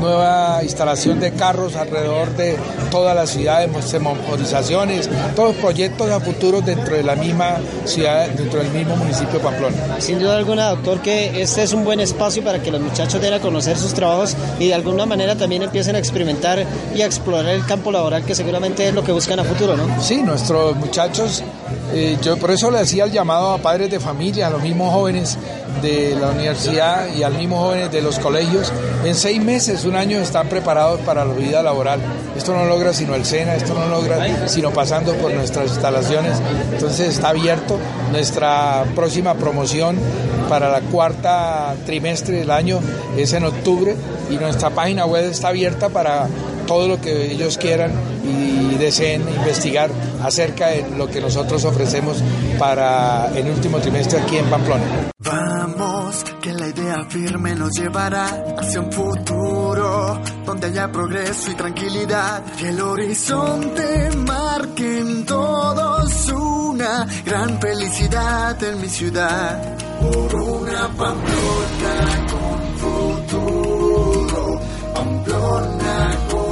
nueva 0.00 0.60
instalación 0.62 1.18
de 1.18 1.32
carros 1.32 1.76
alrededor 1.76 2.28
de 2.36 2.56
toda 2.94 3.12
la 3.12 3.26
ciudad, 3.26 3.58
de 3.58 3.98
motorizaciones, 3.98 5.10
todos 5.34 5.56
proyectos 5.56 6.08
a 6.12 6.20
futuro 6.20 6.60
dentro 6.60 6.94
de 6.94 7.02
la 7.02 7.16
misma 7.16 7.56
ciudad, 7.86 8.28
dentro 8.28 8.60
del 8.60 8.70
mismo 8.70 8.94
municipio 8.94 9.32
de 9.32 9.40
Pamplona. 9.40 10.00
Sin 10.00 10.20
duda 10.20 10.36
alguna, 10.36 10.68
doctor, 10.68 11.02
que 11.02 11.42
este 11.42 11.64
es 11.64 11.72
un 11.72 11.84
buen 11.84 11.98
espacio 11.98 12.44
para 12.44 12.62
que 12.62 12.70
los 12.70 12.80
muchachos 12.80 13.20
den 13.20 13.34
a 13.34 13.40
conocer 13.40 13.76
sus 13.76 13.94
trabajos 13.94 14.36
y 14.60 14.68
de 14.68 14.74
alguna 14.74 15.06
manera 15.06 15.34
también 15.34 15.64
empiecen 15.64 15.96
a 15.96 15.98
experimentar 15.98 16.64
y 16.94 17.02
a 17.02 17.06
explorar 17.06 17.52
el 17.52 17.66
campo 17.66 17.90
laboral 17.90 18.24
que 18.24 18.36
seguramente 18.36 18.86
es 18.86 18.94
lo 18.94 19.02
que 19.02 19.10
buscan 19.10 19.40
a 19.40 19.44
futuro, 19.44 19.76
¿no? 19.76 20.00
Sí, 20.00 20.22
nuestros 20.22 20.76
muchachos, 20.76 21.42
eh, 21.92 22.16
yo 22.22 22.36
por 22.36 22.52
eso 22.52 22.70
le 22.70 22.78
hacía 22.78 23.06
el 23.06 23.10
llamado 23.10 23.50
a 23.50 23.58
padres 23.58 23.90
de 23.90 23.98
familia, 23.98 24.46
a 24.46 24.50
los 24.50 24.62
mismos 24.62 24.92
jóvenes 24.92 25.36
de 25.82 26.14
la 26.14 26.28
universidad 26.28 27.08
y 27.12 27.24
a 27.24 27.28
los 27.28 27.38
mismos 27.38 27.58
jóvenes 27.58 27.90
de 27.90 28.02
los 28.02 28.20
colegios 28.20 28.72
En 29.04 29.14
seis 29.14 29.42
meses, 29.42 29.84
un 29.84 29.96
año 29.96 30.18
están 30.18 30.48
preparados 30.48 30.98
para 31.00 31.26
la 31.26 31.34
vida 31.34 31.62
laboral. 31.62 32.00
Esto 32.34 32.54
no 32.54 32.64
logra 32.64 32.94
sino 32.94 33.14
el 33.14 33.26
SENA, 33.26 33.54
esto 33.54 33.74
no 33.74 33.86
logra 33.88 34.48
sino 34.48 34.70
pasando 34.70 35.12
por 35.14 35.32
nuestras 35.32 35.66
instalaciones. 35.68 36.38
Entonces 36.72 37.10
está 37.10 37.28
abierto 37.28 37.78
nuestra 38.12 38.84
próxima 38.94 39.34
promoción 39.34 39.98
para 40.48 40.70
la 40.70 40.80
cuarta 40.80 41.74
trimestre 41.84 42.36
del 42.36 42.50
año 42.50 42.80
es 43.16 43.32
en 43.34 43.44
octubre 43.44 43.94
y 44.30 44.36
nuestra 44.36 44.70
página 44.70 45.04
web 45.04 45.24
está 45.24 45.48
abierta 45.48 45.90
para 45.90 46.28
todo 46.66 46.88
lo 46.88 47.00
que 47.00 47.30
ellos 47.32 47.58
quieran 47.58 47.92
y 48.24 48.53
deseen 48.76 49.22
investigar 49.28 49.90
acerca 50.22 50.68
de 50.68 50.88
lo 50.96 51.08
que 51.08 51.20
nosotros 51.20 51.64
ofrecemos 51.64 52.22
para 52.58 53.30
el 53.34 53.48
último 53.48 53.78
trimestre 53.78 54.20
aquí 54.20 54.36
en 54.36 54.46
Pamplona. 54.46 54.84
Vamos, 55.18 56.24
que 56.42 56.52
la 56.52 56.68
idea 56.68 57.04
firme 57.08 57.54
nos 57.54 57.72
llevará 57.72 58.26
hacia 58.58 58.80
un 58.80 58.92
futuro 58.92 60.20
donde 60.44 60.66
haya 60.66 60.90
progreso 60.92 61.50
y 61.50 61.54
tranquilidad. 61.54 62.44
Que 62.58 62.68
el 62.68 62.80
horizonte 62.80 64.10
marque 64.16 64.98
en 64.98 65.24
todos 65.24 66.28
una 66.32 67.06
gran 67.24 67.60
felicidad 67.60 68.62
en 68.62 68.80
mi 68.80 68.88
ciudad. 68.88 69.76
Por 70.00 70.34
una 70.34 70.88
Pamplona 70.88 72.26
con 72.30 72.78
futuro, 72.78 74.60
Pamplona 74.94 76.18
con. 76.30 76.43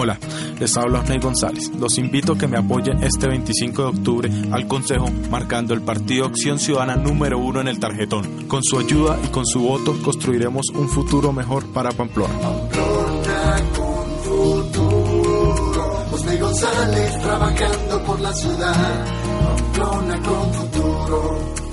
Hola, 0.00 0.16
les 0.60 0.76
habla 0.76 1.00
Osney 1.00 1.18
González. 1.18 1.72
Los 1.76 1.98
invito 1.98 2.34
a 2.34 2.38
que 2.38 2.46
me 2.46 2.56
apoyen 2.56 3.02
este 3.02 3.26
25 3.26 3.82
de 3.82 3.88
octubre 3.88 4.30
al 4.52 4.68
Consejo 4.68 5.06
marcando 5.28 5.74
el 5.74 5.82
Partido 5.82 6.26
Acción 6.26 6.60
Ciudadana 6.60 6.94
número 6.94 7.36
uno 7.40 7.60
en 7.60 7.66
el 7.66 7.80
tarjetón. 7.80 8.46
Con 8.46 8.62
su 8.62 8.78
ayuda 8.78 9.18
y 9.24 9.26
con 9.26 9.44
su 9.44 9.58
voto 9.58 10.00
construiremos 10.04 10.66
un 10.72 10.88
futuro 10.88 11.32
mejor 11.32 11.66
para 11.72 11.90
Pamplona. 11.90 12.32
Pamplona 12.38 13.62
con 13.76 14.18
futuro. 14.22 16.04
González 16.40 17.18
trabajando 17.20 18.04
por 18.04 18.20
la 18.20 18.32
ciudad. 18.32 19.04
Pamplona 19.48 20.22
con 20.22 20.54
futuro. 20.54 21.67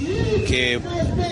que 0.47 0.81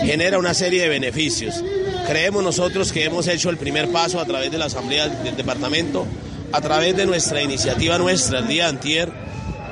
genera 0.03 0.39
una 0.39 0.53
serie 0.53 0.83
de 0.83 0.89
beneficios. 0.89 1.63
Creemos 2.07 2.43
nosotros 2.43 2.91
que 2.91 3.03
hemos 3.03 3.27
hecho 3.27 3.49
el 3.49 3.57
primer 3.57 3.89
paso 3.89 4.19
a 4.19 4.25
través 4.25 4.51
de 4.51 4.57
la 4.57 4.65
Asamblea 4.65 5.09
del 5.09 5.35
Departamento, 5.35 6.05
a 6.51 6.61
través 6.61 6.95
de 6.95 7.05
nuestra 7.05 7.43
iniciativa 7.43 7.97
nuestra 7.97 8.39
el 8.39 8.47
día 8.47 8.67
antier, 8.67 9.11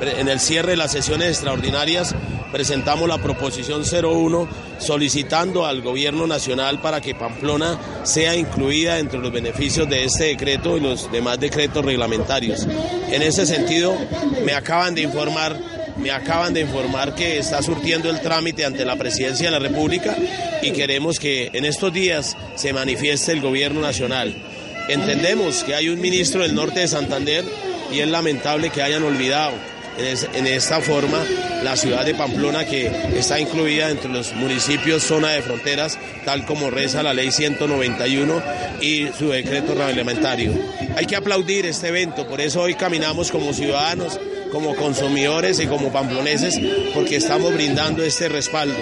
en 0.02 0.30
el 0.30 0.40
cierre 0.40 0.72
de 0.72 0.78
las 0.78 0.92
sesiones 0.92 1.30
extraordinarias, 1.30 2.16
presentamos 2.52 3.08
la 3.08 3.18
proposición 3.18 3.84
01 3.84 4.48
solicitando 4.80 5.66
al 5.66 5.82
gobierno 5.82 6.28
nacional 6.28 6.80
para 6.82 7.02
que 7.02 7.16
Pamplona 7.16 7.78
sea 8.04 8.36
incluida 8.36 9.00
entre 9.00 9.20
los 9.20 9.32
beneficios 9.32 9.90
de 9.90 10.06
este 10.06 10.26
decreto 10.26 10.78
y 10.78 10.82
los 10.82 11.12
demás 11.12 11.40
decretos 11.40 11.84
reglamentarios. 11.84 12.68
En 13.10 13.22
ese 13.22 13.46
sentido, 13.46 13.96
me 14.46 14.54
acaban 14.54 14.96
de 14.96 15.02
informar 15.02 15.58
me 15.98 16.12
acaban 16.12 16.54
de 16.54 16.62
informar 16.62 17.16
que 17.16 17.40
está 17.40 17.64
surtiendo 17.64 18.12
el 18.12 18.22
trámite 18.22 18.64
ante 18.64 18.86
la 18.86 18.98
Presidencia 18.98 19.48
de 19.48 19.52
la 19.52 19.58
República 19.58 20.16
y 20.62 20.70
queremos 20.70 21.18
que 21.18 21.50
en 21.54 21.66
estos 21.66 21.92
días 21.92 22.38
se 22.54 22.72
manifieste 22.72 23.32
el 23.32 23.42
Gobierno 23.42 23.82
Nacional. 23.82 24.36
Entendemos 24.90 25.64
que 25.64 25.74
hay 25.74 25.90
un 25.90 26.00
ministro 26.00 26.44
del 26.44 26.54
norte 26.54 26.82
de 26.82 26.88
Santander 26.88 27.44
y 27.92 28.00
es 28.00 28.08
lamentable 28.08 28.70
que 28.70 28.84
hayan 28.84 29.02
olvidado 29.02 29.54
en, 29.98 30.48
esta 30.48 30.82
forma 30.82 31.24
la 31.64 31.76
ciudad 31.76 32.06
de 32.06 32.14
Pamplona 32.14 32.66
que 32.66 32.92
está 33.16 33.40
incluida 33.40 33.90
entre 33.90 34.12
los 34.12 34.34
municipios 34.34 35.04
zona 35.04 35.32
de 35.32 35.42
fronteras, 35.42 35.98
tal 36.26 36.46
como 36.46 36.70
reza 36.70 37.04
la 37.04 37.14
ley 37.14 37.32
191 37.32 38.42
y 38.82 39.08
su 39.18 39.30
decreto 39.30 39.74
reglamentario. 39.74 40.54
Hay 40.96 41.06
que 41.06 41.16
aplaudir 41.16 41.66
este 41.66 41.88
evento, 41.90 42.28
por 42.28 42.42
eso 42.42 42.62
hoy 42.62 42.76
caminamos 42.76 43.32
como 43.32 43.54
ciudadanos 43.54 44.20
como 44.52 44.76
consumidores 44.76 45.60
y 45.60 45.68
como 45.68 45.92
pamploneses 45.92 46.60
porque 46.94 47.18
estamos 47.18 47.54
brindando 47.54 48.04
este 48.04 48.30
respaldo. 48.30 48.78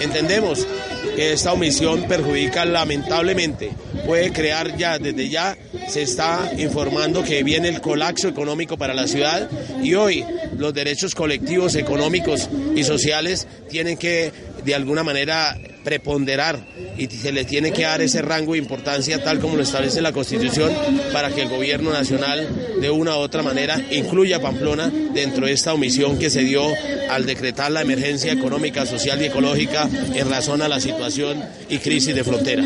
Entendemos 0.00 0.66
que 1.14 1.32
esta 1.32 1.52
omisión 1.52 2.04
perjudica 2.04 2.64
lamentablemente, 2.64 3.70
puede 4.06 4.32
crear 4.32 4.76
ya, 4.76 4.98
desde 4.98 5.28
ya 5.28 5.56
se 5.88 6.02
está 6.02 6.52
informando 6.58 7.22
que 7.22 7.42
viene 7.42 7.68
el 7.68 7.80
colapso 7.80 8.28
económico 8.28 8.76
para 8.76 8.94
la 8.94 9.06
ciudad 9.06 9.48
y 9.82 9.94
hoy 9.94 10.24
los 10.62 10.72
derechos 10.72 11.14
colectivos 11.14 11.74
económicos 11.74 12.48
y 12.76 12.84
sociales 12.84 13.48
tienen 13.68 13.98
que 13.98 14.32
de 14.64 14.74
alguna 14.76 15.02
manera 15.02 15.58
preponderar 15.82 16.64
y 16.96 17.08
se 17.08 17.32
le 17.32 17.44
tiene 17.44 17.72
que 17.72 17.82
dar 17.82 18.00
ese 18.00 18.22
rango 18.22 18.52
de 18.52 18.58
importancia 18.58 19.22
tal 19.24 19.40
como 19.40 19.56
lo 19.56 19.64
establece 19.64 20.00
la 20.00 20.12
Constitución 20.12 20.72
para 21.12 21.30
que 21.30 21.42
el 21.42 21.48
gobierno 21.48 21.92
nacional 21.92 22.48
de 22.80 22.90
una 22.90 23.16
u 23.16 23.18
otra 23.18 23.42
manera 23.42 23.80
incluya 23.90 24.36
a 24.36 24.40
Pamplona 24.40 24.88
dentro 25.12 25.46
de 25.46 25.52
esta 25.52 25.74
omisión 25.74 26.16
que 26.16 26.30
se 26.30 26.42
dio 26.42 26.62
al 27.10 27.26
decretar 27.26 27.72
la 27.72 27.82
emergencia 27.82 28.32
económica, 28.32 28.86
social 28.86 29.20
y 29.20 29.24
ecológica 29.24 29.88
en 30.14 30.30
razón 30.30 30.62
a 30.62 30.68
la 30.68 30.78
situación 30.78 31.42
y 31.68 31.78
crisis 31.78 32.14
de 32.14 32.22
frontera. 32.22 32.62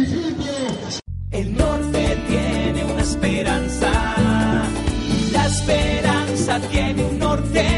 El 1.30 1.56
norte 1.56 2.18
tiene 2.28 2.84
una 2.84 3.02
esperanza, 3.02 4.66
la 5.32 5.46
esperanza 5.46 6.60
tiene 6.70 7.04
un 7.04 7.18
norte. 7.18 7.75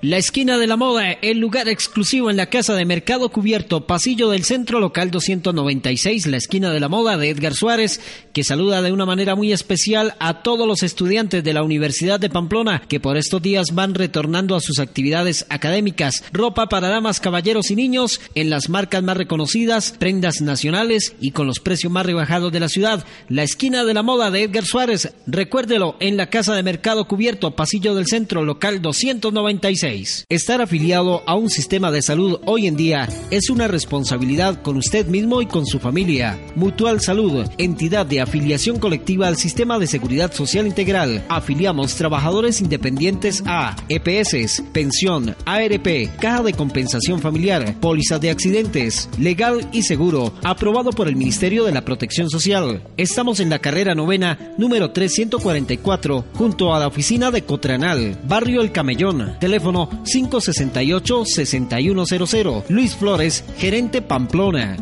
La 0.00 0.16
esquina 0.16 0.58
de 0.58 0.68
la 0.68 0.76
moda, 0.76 1.10
el 1.10 1.40
lugar 1.40 1.68
exclusivo 1.68 2.30
en 2.30 2.36
la 2.36 2.46
casa 2.46 2.76
de 2.76 2.84
Mercado 2.84 3.30
Cubierto, 3.30 3.84
pasillo 3.84 4.30
del 4.30 4.44
centro 4.44 4.78
local 4.78 5.10
296, 5.10 6.28
la 6.28 6.36
esquina 6.36 6.70
de 6.70 6.78
la 6.78 6.88
moda 6.88 7.16
de 7.16 7.30
Edgar 7.30 7.52
Suárez, 7.52 8.00
que 8.32 8.44
saluda 8.44 8.80
de 8.80 8.92
una 8.92 9.06
manera 9.06 9.34
muy 9.34 9.52
especial 9.52 10.14
a 10.20 10.44
todos 10.44 10.68
los 10.68 10.84
estudiantes 10.84 11.42
de 11.42 11.52
la 11.52 11.64
Universidad 11.64 12.20
de 12.20 12.30
Pamplona 12.30 12.84
que 12.88 13.00
por 13.00 13.16
estos 13.16 13.42
días 13.42 13.74
van 13.74 13.94
retornando 13.94 14.54
a 14.54 14.60
sus 14.60 14.78
actividades 14.78 15.46
académicas. 15.48 16.22
Ropa 16.32 16.68
para 16.68 16.90
damas, 16.90 17.18
caballeros 17.18 17.72
y 17.72 17.74
niños 17.74 18.20
en 18.36 18.50
las 18.50 18.68
marcas 18.68 19.02
más 19.02 19.16
reconocidas, 19.16 19.96
prendas 19.98 20.40
nacionales 20.40 21.16
y 21.20 21.32
con 21.32 21.48
los 21.48 21.58
precios 21.58 21.92
más 21.92 22.06
rebajados 22.06 22.52
de 22.52 22.60
la 22.60 22.68
ciudad. 22.68 23.04
La 23.28 23.42
esquina 23.42 23.84
de 23.84 23.94
la 23.94 24.04
moda 24.04 24.30
de 24.30 24.44
Edgar 24.44 24.64
Suárez, 24.64 25.12
recuérdelo 25.26 25.96
en 25.98 26.16
la 26.16 26.30
casa 26.30 26.54
de 26.54 26.62
Mercado 26.62 27.08
Cubierto, 27.08 27.56
pasillo 27.56 27.96
del 27.96 28.06
centro 28.06 28.44
local 28.44 28.80
296. 28.80 29.88
Estar 30.28 30.60
afiliado 30.60 31.22
a 31.26 31.34
un 31.34 31.50
sistema 31.50 31.90
de 31.90 32.02
salud 32.02 32.40
hoy 32.44 32.66
en 32.66 32.76
día 32.76 33.08
es 33.30 33.50
una 33.50 33.66
responsabilidad 33.66 34.62
con 34.62 34.76
usted 34.76 35.06
mismo 35.06 35.42
y 35.42 35.46
con 35.46 35.66
su 35.66 35.80
familia. 35.80 36.38
Mutual 36.54 37.00
Salud, 37.00 37.46
entidad 37.58 38.06
de 38.06 38.20
afiliación 38.20 38.78
colectiva 38.78 39.26
al 39.26 39.36
Sistema 39.36 39.78
de 39.78 39.86
Seguridad 39.86 40.32
Social 40.32 40.66
Integral. 40.66 41.24
Afiliamos 41.28 41.96
trabajadores 41.96 42.60
independientes 42.60 43.42
a 43.46 43.74
EPS, 43.88 44.62
pensión, 44.72 45.34
ARP, 45.44 46.16
caja 46.20 46.42
de 46.42 46.52
compensación 46.52 47.20
familiar, 47.20 47.74
póliza 47.80 48.18
de 48.18 48.30
accidentes, 48.30 49.08
legal 49.18 49.68
y 49.72 49.82
seguro, 49.82 50.32
aprobado 50.44 50.90
por 50.90 51.08
el 51.08 51.16
Ministerio 51.16 51.64
de 51.64 51.72
la 51.72 51.84
Protección 51.84 52.30
Social. 52.30 52.82
Estamos 52.96 53.40
en 53.40 53.50
la 53.50 53.58
carrera 53.58 53.94
novena, 53.94 54.52
número 54.58 54.92
344, 54.92 56.24
junto 56.34 56.74
a 56.74 56.78
la 56.78 56.86
oficina 56.86 57.30
de 57.30 57.42
Cotranal, 57.42 58.18
barrio 58.28 58.60
El 58.60 58.70
Camellón, 58.70 59.36
teléfono 59.40 59.77
568-6100. 59.86 62.64
Luis 62.68 62.96
Flores, 62.96 63.44
gerente 63.58 64.02
Pamplona. 64.02 64.76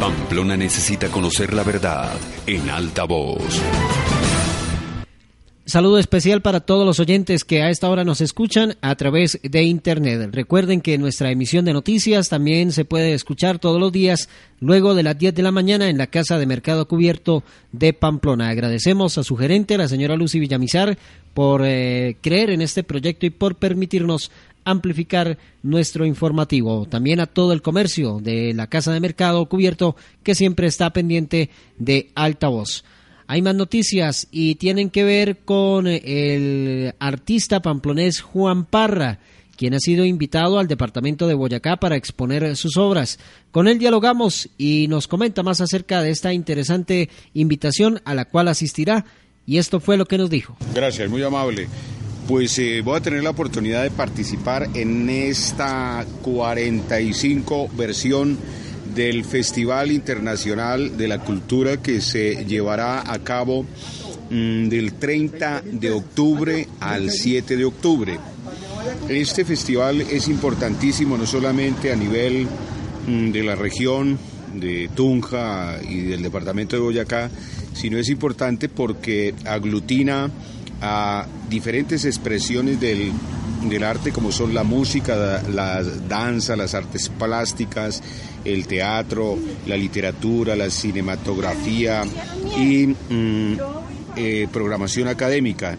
Pamplona 0.00 0.56
necesita 0.56 1.08
conocer 1.08 1.52
la 1.52 1.62
verdad 1.62 2.14
en 2.46 2.70
alta 2.70 3.04
voz. 3.04 3.60
Saludo 5.72 5.96
especial 5.96 6.42
para 6.42 6.60
todos 6.60 6.84
los 6.84 7.00
oyentes 7.00 7.44
que 7.44 7.62
a 7.62 7.70
esta 7.70 7.88
hora 7.88 8.04
nos 8.04 8.20
escuchan 8.20 8.76
a 8.82 8.94
través 8.94 9.40
de 9.42 9.62
Internet. 9.62 10.28
Recuerden 10.30 10.82
que 10.82 10.98
nuestra 10.98 11.30
emisión 11.30 11.64
de 11.64 11.72
noticias 11.72 12.28
también 12.28 12.72
se 12.72 12.84
puede 12.84 13.14
escuchar 13.14 13.58
todos 13.58 13.80
los 13.80 13.90
días 13.90 14.28
luego 14.60 14.94
de 14.94 15.02
las 15.02 15.16
10 15.16 15.34
de 15.34 15.42
la 15.42 15.50
mañana 15.50 15.88
en 15.88 15.96
la 15.96 16.08
Casa 16.08 16.38
de 16.38 16.44
Mercado 16.44 16.86
Cubierto 16.86 17.42
de 17.72 17.94
Pamplona. 17.94 18.50
Agradecemos 18.50 19.16
a 19.16 19.24
su 19.24 19.34
gerente, 19.34 19.78
la 19.78 19.88
señora 19.88 20.14
Lucy 20.14 20.40
Villamizar, 20.40 20.98
por 21.32 21.62
eh, 21.64 22.18
creer 22.20 22.50
en 22.50 22.60
este 22.60 22.82
proyecto 22.82 23.24
y 23.24 23.30
por 23.30 23.54
permitirnos 23.54 24.30
amplificar 24.66 25.38
nuestro 25.62 26.04
informativo. 26.04 26.84
También 26.84 27.18
a 27.18 27.26
todo 27.26 27.54
el 27.54 27.62
comercio 27.62 28.18
de 28.20 28.52
la 28.52 28.66
Casa 28.66 28.92
de 28.92 29.00
Mercado 29.00 29.46
Cubierto 29.46 29.96
que 30.22 30.34
siempre 30.34 30.66
está 30.66 30.92
pendiente 30.92 31.48
de 31.78 32.10
altavoz. 32.14 32.84
Hay 33.26 33.42
más 33.42 33.54
noticias 33.54 34.28
y 34.30 34.56
tienen 34.56 34.90
que 34.90 35.04
ver 35.04 35.38
con 35.44 35.86
el 35.86 36.94
artista 36.98 37.60
pamplonés 37.60 38.20
Juan 38.20 38.64
Parra, 38.64 39.20
quien 39.56 39.74
ha 39.74 39.78
sido 39.78 40.04
invitado 40.04 40.58
al 40.58 40.68
departamento 40.68 41.26
de 41.26 41.34
Boyacá 41.34 41.76
para 41.76 41.96
exponer 41.96 42.56
sus 42.56 42.76
obras. 42.76 43.18
Con 43.50 43.68
él 43.68 43.78
dialogamos 43.78 44.48
y 44.58 44.86
nos 44.88 45.08
comenta 45.08 45.42
más 45.42 45.60
acerca 45.60 46.02
de 46.02 46.10
esta 46.10 46.32
interesante 46.32 47.08
invitación 47.34 48.00
a 48.04 48.14
la 48.14 48.24
cual 48.24 48.48
asistirá. 48.48 49.04
Y 49.46 49.58
esto 49.58 49.80
fue 49.80 49.96
lo 49.96 50.06
que 50.06 50.18
nos 50.18 50.30
dijo. 50.30 50.56
Gracias, 50.74 51.08
muy 51.10 51.22
amable. 51.22 51.68
Pues 52.28 52.58
eh, 52.58 52.80
voy 52.82 52.96
a 52.96 53.00
tener 53.00 53.22
la 53.22 53.30
oportunidad 53.30 53.82
de 53.82 53.90
participar 53.90 54.68
en 54.74 55.10
esta 55.10 56.06
45 56.22 57.68
versión 57.76 58.38
del 58.94 59.24
Festival 59.24 59.90
Internacional 59.90 60.96
de 60.96 61.08
la 61.08 61.18
Cultura 61.18 61.78
que 61.78 62.00
se 62.00 62.44
llevará 62.44 63.10
a 63.10 63.18
cabo 63.20 63.64
mm, 64.30 64.68
del 64.68 64.94
30 64.94 65.62
de 65.64 65.90
octubre 65.90 66.68
al 66.80 67.10
7 67.10 67.56
de 67.56 67.64
octubre. 67.64 68.18
Este 69.08 69.44
festival 69.44 70.00
es 70.00 70.28
importantísimo 70.28 71.16
no 71.16 71.26
solamente 71.26 71.92
a 71.92 71.96
nivel 71.96 72.46
mm, 73.06 73.30
de 73.30 73.42
la 73.42 73.54
región 73.54 74.18
de 74.54 74.90
Tunja 74.94 75.78
y 75.88 76.02
del 76.02 76.22
departamento 76.22 76.76
de 76.76 76.82
Boyacá, 76.82 77.30
sino 77.74 77.98
es 77.98 78.08
importante 78.08 78.68
porque 78.68 79.34
aglutina 79.44 80.30
a 80.80 81.26
diferentes 81.48 82.04
expresiones 82.04 82.80
del, 82.80 83.12
del 83.68 83.84
arte 83.84 84.12
como 84.12 84.32
son 84.32 84.54
la 84.54 84.64
música, 84.64 85.42
la 85.48 85.82
danza, 85.82 86.56
las 86.56 86.74
artes 86.74 87.08
plásticas, 87.08 88.02
el 88.44 88.66
teatro, 88.66 89.38
la 89.66 89.76
literatura, 89.76 90.56
la 90.56 90.70
cinematografía 90.70 92.02
y 92.56 92.86
mm, 92.86 93.56
eh, 94.16 94.48
programación 94.52 95.08
académica. 95.08 95.78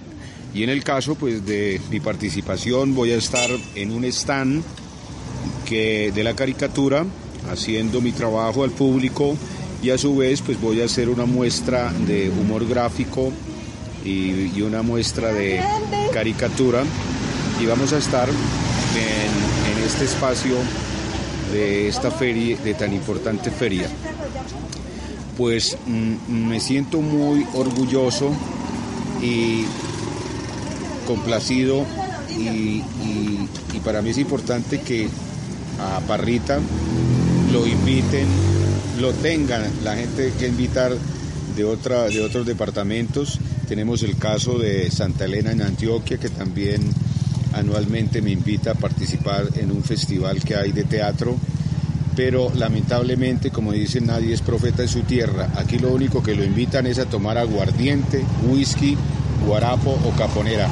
Y 0.53 0.63
en 0.63 0.69
el 0.69 0.83
caso 0.83 1.15
pues, 1.15 1.45
de 1.45 1.81
mi 1.89 1.99
participación 1.99 2.93
voy 2.93 3.11
a 3.11 3.15
estar 3.15 3.49
en 3.75 3.91
un 3.91 4.05
stand 4.05 4.63
que, 5.65 6.11
de 6.13 6.23
la 6.23 6.35
caricatura, 6.35 7.05
haciendo 7.51 8.01
mi 8.01 8.11
trabajo 8.11 8.63
al 8.63 8.71
público 8.71 9.35
y 9.81 9.89
a 9.89 9.97
su 9.97 10.15
vez 10.15 10.41
pues 10.41 10.59
voy 10.61 10.81
a 10.81 10.85
hacer 10.85 11.09
una 11.09 11.25
muestra 11.25 11.91
de 11.91 12.29
humor 12.29 12.67
gráfico 12.67 13.31
y, 14.05 14.61
una 14.61 14.81
muestra 14.81 15.33
de 15.33 15.61
caricatura 16.13 16.83
y 17.59 17.65
vamos 17.65 17.93
a 17.93 17.97
estar 17.97 18.29
en, 18.29 19.83
este 19.83 20.05
espacio 20.05 20.55
de 21.51 21.89
esta 21.89 22.09
feria, 22.09 22.57
de 22.57 22.73
tan 22.73 22.93
importante 22.93 23.51
feria. 23.51 23.87
Pues 25.37 25.77
mm, 25.85 26.47
me 26.47 26.59
siento 26.59 27.01
muy 27.01 27.45
orgulloso 27.53 28.31
y 29.21 29.65
complacido 31.05 31.85
y, 32.37 32.81
para 33.83 34.01
mí 34.01 34.11
es 34.11 34.17
importante 34.17 34.79
que 34.79 35.09
a 35.79 35.99
Parrita 36.07 36.59
lo 37.51 37.67
inviten, 37.67 38.25
lo 39.01 39.11
tengan, 39.11 39.63
la 39.83 39.95
gente 39.95 40.31
que 40.39 40.47
invitar 40.47 40.93
de, 41.55 41.65
otra, 41.65 42.07
de 42.07 42.21
otros 42.21 42.45
departamentos. 42.45 43.39
Tenemos 43.67 44.03
el 44.03 44.17
caso 44.17 44.57
de 44.57 44.89
Santa 44.89 45.25
Elena 45.25 45.51
en 45.51 45.61
Antioquia, 45.61 46.17
que 46.17 46.29
también 46.29 46.81
anualmente 47.53 48.21
me 48.21 48.31
invita 48.31 48.71
a 48.71 48.75
participar 48.75 49.49
en 49.55 49.71
un 49.71 49.83
festival 49.83 50.43
que 50.43 50.55
hay 50.55 50.71
de 50.71 50.83
teatro, 50.83 51.35
pero 52.15 52.51
lamentablemente, 52.55 53.49
como 53.49 53.71
dicen, 53.71 54.07
nadie 54.07 54.33
es 54.33 54.41
profeta 54.41 54.83
en 54.83 54.89
su 54.89 55.01
tierra. 55.01 55.49
Aquí 55.55 55.79
lo 55.79 55.91
único 55.91 56.21
que 56.21 56.35
lo 56.35 56.43
invitan 56.43 56.85
es 56.85 56.99
a 56.99 57.05
tomar 57.05 57.37
aguardiente, 57.37 58.23
whisky, 58.47 58.97
guarapo 59.45 59.91
o 59.91 60.11
caponera, 60.17 60.67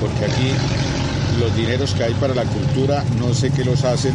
porque 0.00 0.24
aquí 0.24 0.50
los 1.40 1.54
dineros 1.56 1.94
que 1.94 2.04
hay 2.04 2.14
para 2.14 2.34
la 2.34 2.44
cultura 2.44 3.04
no 3.18 3.34
sé 3.34 3.50
qué 3.50 3.64
los 3.64 3.84
hacen 3.84 4.14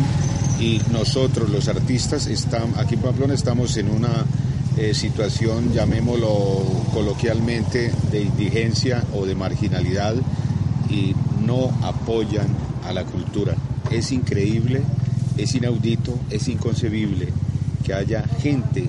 y 0.60 0.82
nosotros 0.92 1.50
los 1.50 1.68
artistas 1.68 2.28
estamos, 2.28 2.78
aquí 2.78 2.96
en 2.96 3.02
Pamplona 3.02 3.34
estamos 3.34 3.78
en 3.78 3.90
una 3.90 4.26
eh, 4.78 4.94
situación, 4.94 5.74
llamémoslo 5.74 6.30
coloquialmente, 6.94 7.92
de 8.12 8.22
indigencia 8.22 9.04
o 9.14 9.26
de 9.26 9.36
marginalidad 9.36 10.16
y 10.90 11.16
no 11.52 11.70
apoyan 11.86 12.48
a 12.88 12.94
la 12.94 13.04
cultura. 13.04 13.56
Es 13.92 14.14
increíble, 14.14 14.82
es 15.38 15.54
inaudito, 15.54 16.18
es 16.30 16.48
inconcebible 16.48 17.28
que 17.84 17.94
haya 17.94 18.24
gente 18.42 18.88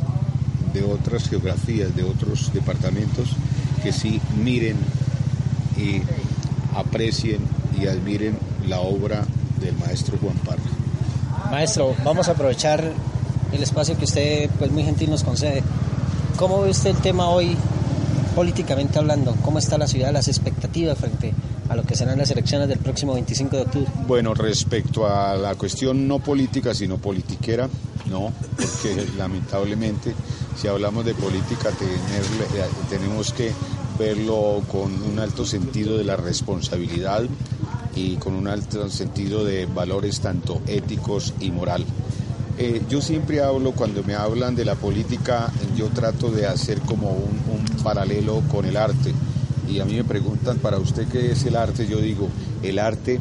de 0.72 0.84
otras 0.84 1.28
geografías, 1.28 1.94
de 1.96 2.04
otros 2.04 2.52
departamentos, 2.52 3.30
que 3.82 3.92
sí 3.92 4.20
miren 4.44 4.76
y 5.76 6.02
aprecien 6.76 7.40
y 7.78 7.88
admiren 7.88 8.38
la 8.68 8.80
obra 8.80 9.24
del 9.60 9.76
maestro 9.78 10.16
Juan 10.18 10.36
Parra. 10.36 10.62
Maestro, 11.50 11.96
vamos 12.04 12.28
a 12.28 12.32
aprovechar 12.32 12.92
el 13.52 13.62
espacio 13.62 13.98
que 13.98 14.04
usted 14.04 14.48
pues 14.58 14.70
muy 14.70 14.84
gentil 14.84 15.10
nos 15.10 15.24
concede. 15.24 15.64
¿Cómo 16.36 16.62
ve 16.62 16.70
usted 16.70 16.90
el 16.90 16.96
tema 16.98 17.28
hoy 17.28 17.56
políticamente 18.36 19.00
hablando? 19.00 19.34
¿Cómo 19.42 19.58
está 19.58 19.78
la 19.78 19.88
ciudad, 19.88 20.12
las 20.12 20.28
expectativas 20.28 20.96
frente 20.96 21.34
a 21.48 21.51
lo 21.76 21.84
que 21.84 21.94
serán 21.94 22.18
las 22.18 22.30
elecciones 22.30 22.68
del 22.68 22.78
próximo 22.78 23.14
25 23.14 23.56
de 23.56 23.62
octubre? 23.62 23.90
Bueno, 24.06 24.34
respecto 24.34 25.06
a 25.06 25.36
la 25.36 25.54
cuestión 25.54 26.06
no 26.06 26.18
política, 26.18 26.74
sino 26.74 26.98
politiquera, 26.98 27.68
no, 28.10 28.32
porque 28.56 29.06
lamentablemente 29.18 30.14
si 30.56 30.68
hablamos 30.68 31.04
de 31.04 31.14
política 31.14 31.70
eh, 31.70 32.64
tenemos 32.90 33.32
que 33.32 33.52
verlo 33.98 34.62
con 34.70 35.02
un 35.02 35.18
alto 35.18 35.44
sentido 35.44 35.96
de 35.96 36.04
la 36.04 36.16
responsabilidad 36.16 37.24
y 37.94 38.16
con 38.16 38.34
un 38.34 38.48
alto 38.48 38.88
sentido 38.88 39.44
de 39.44 39.66
valores 39.66 40.20
tanto 40.20 40.60
éticos 40.66 41.34
y 41.40 41.50
moral. 41.50 41.84
Eh, 42.58 42.82
yo 42.88 43.00
siempre 43.00 43.42
hablo, 43.42 43.72
cuando 43.72 44.02
me 44.02 44.14
hablan 44.14 44.54
de 44.54 44.64
la 44.64 44.74
política, 44.74 45.50
yo 45.76 45.88
trato 45.88 46.30
de 46.30 46.46
hacer 46.46 46.80
como 46.80 47.10
un 47.10 47.82
paralelo 47.82 48.42
con 48.50 48.64
el 48.66 48.76
arte 48.76 49.12
y 49.68 49.80
a 49.80 49.84
mí 49.84 49.94
me 49.94 50.04
preguntan, 50.04 50.58
¿para 50.58 50.78
usted 50.78 51.08
qué 51.08 51.32
es 51.32 51.44
el 51.44 51.56
arte? 51.56 51.86
Yo 51.86 51.98
digo, 51.98 52.28
el 52.62 52.78
arte 52.78 53.20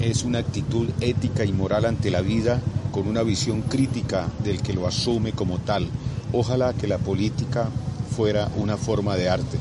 es 0.00 0.24
una 0.24 0.38
actitud 0.38 0.88
ética 1.00 1.44
y 1.44 1.52
moral 1.52 1.84
ante 1.84 2.10
la 2.10 2.20
vida 2.20 2.60
con 2.90 3.08
una 3.08 3.22
visión 3.22 3.62
crítica 3.62 4.28
del 4.42 4.60
que 4.60 4.72
lo 4.72 4.86
asume 4.86 5.32
como 5.32 5.58
tal. 5.58 5.88
Ojalá 6.32 6.74
que 6.74 6.86
la 6.86 6.98
política 6.98 7.68
fuera 8.16 8.50
una 8.56 8.76
forma 8.76 9.16
de 9.16 9.28
arte. 9.28 9.58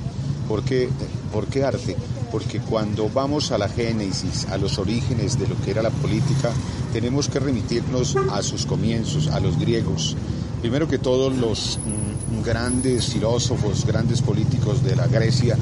¿Por 0.48 0.64
qué, 0.64 0.90
¿Por 1.32 1.48
qué 1.48 1.64
arte? 1.64 1.96
Porque 2.32 2.60
cuando 2.60 3.10
vamos 3.10 3.52
a 3.52 3.58
la 3.58 3.70
génesis, 3.70 4.48
a 4.50 4.58
los 4.58 4.78
orígenes 4.78 5.40
de 5.40 5.48
lo 5.48 5.56
que 5.62 5.72
era 5.72 5.82
la 5.82 5.90
política, 5.90 6.52
tenemos 6.92 7.30
que 7.30 7.40
remitirnos 7.40 8.16
a 8.32 8.42
sus 8.42 8.66
comienzos, 8.66 9.28
a 9.28 9.40
los 9.40 9.58
griegos. 9.58 10.16
Primero 10.62 10.88
que 10.88 10.98
todos 10.98 11.36
los 11.36 11.80
mm, 11.80 12.44
grandes 12.44 13.08
filósofos, 13.08 13.86
grandes 13.86 14.22
políticos 14.22 14.84
de 14.84 14.96
la 14.96 15.08
Grecia 15.08 15.58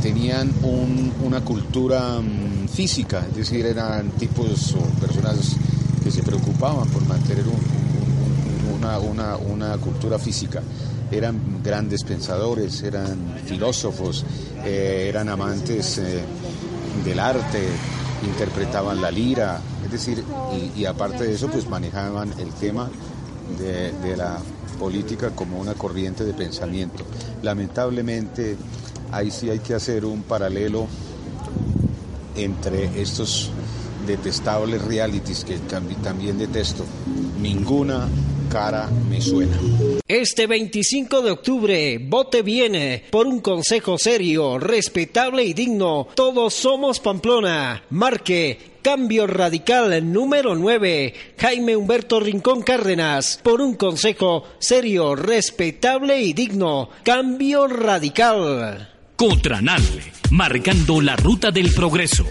tenían 0.00 0.52
una 1.22 1.40
cultura 1.42 2.20
mm, 2.20 2.68
física, 2.68 3.26
es 3.28 3.36
decir, 3.36 3.66
eran 3.66 4.10
tipos 4.12 4.74
o 4.74 4.80
personas 5.00 5.56
que 6.02 6.10
se 6.10 6.22
preocupaban 6.22 6.88
por 6.88 7.06
mantener 7.06 7.44
una, 8.80 9.76
cultura 9.78 10.18
física. 10.18 10.62
Eran 11.10 11.62
grandes 11.62 12.02
pensadores, 12.04 12.82
eran 12.82 13.36
filósofos, 13.44 14.24
eh, 14.64 15.06
eran 15.08 15.28
amantes 15.28 15.98
eh, 15.98 16.22
del 17.04 17.18
arte, 17.18 17.66
interpretaban 18.24 19.00
la 19.00 19.10
lira, 19.10 19.60
es 19.84 19.92
decir, 19.92 20.24
y, 20.76 20.84
aparte 20.84 21.24
de 21.24 21.34
eso, 21.34 21.48
pues 21.48 21.68
manejaban 21.68 22.32
el 22.38 22.50
tema 22.52 22.88
de 23.58 24.16
la 24.16 24.38
política 24.80 25.30
como 25.30 25.60
una 25.60 25.74
corriente 25.74 26.24
de 26.24 26.32
pensamiento. 26.32 27.04
Lamentablemente, 27.42 28.56
ahí 29.12 29.30
sí 29.30 29.50
hay 29.50 29.58
que 29.58 29.74
hacer 29.74 30.04
un 30.04 30.22
paralelo 30.22 30.86
entre 32.36 33.00
estos 33.00 33.50
detestables 34.06 34.82
realities 34.82 35.44
que 35.44 35.58
también 35.58 36.38
detesto. 36.38 36.84
Ninguna 37.40 38.08
cara 38.50 38.88
me 39.08 39.20
suena. 39.20 39.56
Este 40.08 40.46
25 40.46 41.22
de 41.22 41.30
octubre, 41.30 41.98
vote 41.98 42.42
viene 42.42 43.04
por 43.10 43.26
un 43.26 43.40
consejo 43.40 43.96
serio, 43.96 44.58
respetable 44.58 45.44
y 45.44 45.54
digno. 45.54 46.08
Todos 46.14 46.54
somos 46.54 47.00
Pamplona. 47.00 47.84
Marque 47.90 48.58
Cambio 48.82 49.26
Radical 49.26 50.12
número 50.12 50.54
9, 50.54 51.14
Jaime 51.38 51.76
Humberto 51.76 52.18
Rincón 52.18 52.62
Cárdenas, 52.62 53.38
por 53.42 53.60
un 53.60 53.74
consejo 53.74 54.44
serio, 54.58 55.14
respetable 55.14 56.20
y 56.20 56.32
digno. 56.32 56.88
Cambio 57.04 57.66
Radical. 57.66 58.99
Cotranal, 59.20 59.82
marcando 60.30 61.02
la 61.02 61.14
ruta 61.14 61.50
del 61.50 61.74
progreso. 61.74 62.24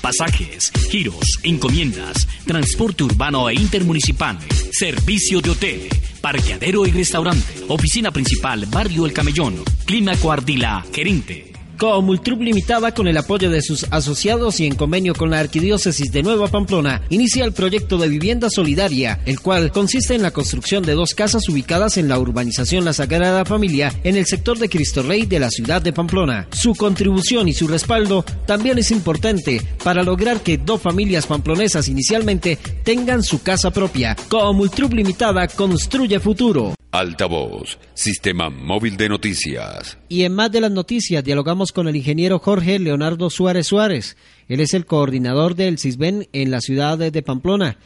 Pasajes, 0.00 0.72
giros, 0.90 1.38
encomiendas, 1.44 2.26
transporte 2.44 3.04
urbano 3.04 3.48
e 3.48 3.54
intermunicipal, 3.54 4.36
servicio 4.72 5.40
de 5.40 5.50
hotel, 5.50 5.88
parqueadero 6.20 6.84
y 6.84 6.90
restaurante, 6.90 7.62
oficina 7.68 8.10
principal, 8.10 8.66
barrio 8.66 9.06
El 9.06 9.12
Camellón, 9.12 9.62
Clima 9.86 10.16
Coardila, 10.16 10.84
gerente. 10.92 11.51
Comultrup 11.82 12.40
Limitada, 12.40 12.94
con 12.94 13.08
el 13.08 13.16
apoyo 13.16 13.50
de 13.50 13.60
sus 13.60 13.88
asociados 13.90 14.60
y 14.60 14.66
en 14.66 14.76
convenio 14.76 15.16
con 15.16 15.30
la 15.30 15.40
Arquidiócesis 15.40 16.12
de 16.12 16.22
Nueva 16.22 16.46
Pamplona, 16.46 17.02
inicia 17.10 17.44
el 17.44 17.52
proyecto 17.52 17.98
de 17.98 18.06
vivienda 18.06 18.48
solidaria, 18.50 19.18
el 19.26 19.40
cual 19.40 19.72
consiste 19.72 20.14
en 20.14 20.22
la 20.22 20.30
construcción 20.30 20.84
de 20.84 20.94
dos 20.94 21.12
casas 21.12 21.48
ubicadas 21.48 21.96
en 21.96 22.08
la 22.08 22.20
urbanización 22.20 22.84
La 22.84 22.92
Sagrada 22.92 23.44
Familia, 23.44 23.92
en 24.04 24.14
el 24.16 24.26
sector 24.26 24.60
de 24.60 24.68
Cristo 24.68 25.02
Rey 25.02 25.26
de 25.26 25.40
la 25.40 25.50
ciudad 25.50 25.82
de 25.82 25.92
Pamplona. 25.92 26.46
Su 26.52 26.76
contribución 26.76 27.48
y 27.48 27.52
su 27.52 27.66
respaldo 27.66 28.24
también 28.46 28.78
es 28.78 28.92
importante 28.92 29.60
para 29.82 30.04
lograr 30.04 30.40
que 30.40 30.58
dos 30.58 30.80
familias 30.80 31.26
pamplonesas 31.26 31.88
inicialmente 31.88 32.60
tengan 32.84 33.24
su 33.24 33.42
casa 33.42 33.72
propia. 33.72 34.14
Comultrup 34.28 34.92
Limitada 34.92 35.48
construye 35.48 36.20
futuro. 36.20 36.76
Altavoz, 36.92 37.78
Sistema 37.94 38.50
Móvil 38.50 38.98
de 38.98 39.08
Noticias. 39.08 39.96
Y 40.10 40.24
en 40.24 40.34
más 40.34 40.52
de 40.52 40.60
las 40.60 40.70
noticias, 40.70 41.24
dialogamos 41.24 41.72
con 41.72 41.88
el 41.88 41.96
ingeniero 41.96 42.38
Jorge 42.38 42.78
Leonardo 42.78 43.30
Suárez 43.30 43.66
Suárez. 43.66 44.18
Él 44.46 44.60
es 44.60 44.74
el 44.74 44.84
coordinador 44.84 45.54
del 45.54 45.78
CISBEN 45.78 46.28
en 46.34 46.50
la 46.50 46.60
ciudad 46.60 46.98
de 46.98 47.22
Pamplona. 47.22 47.78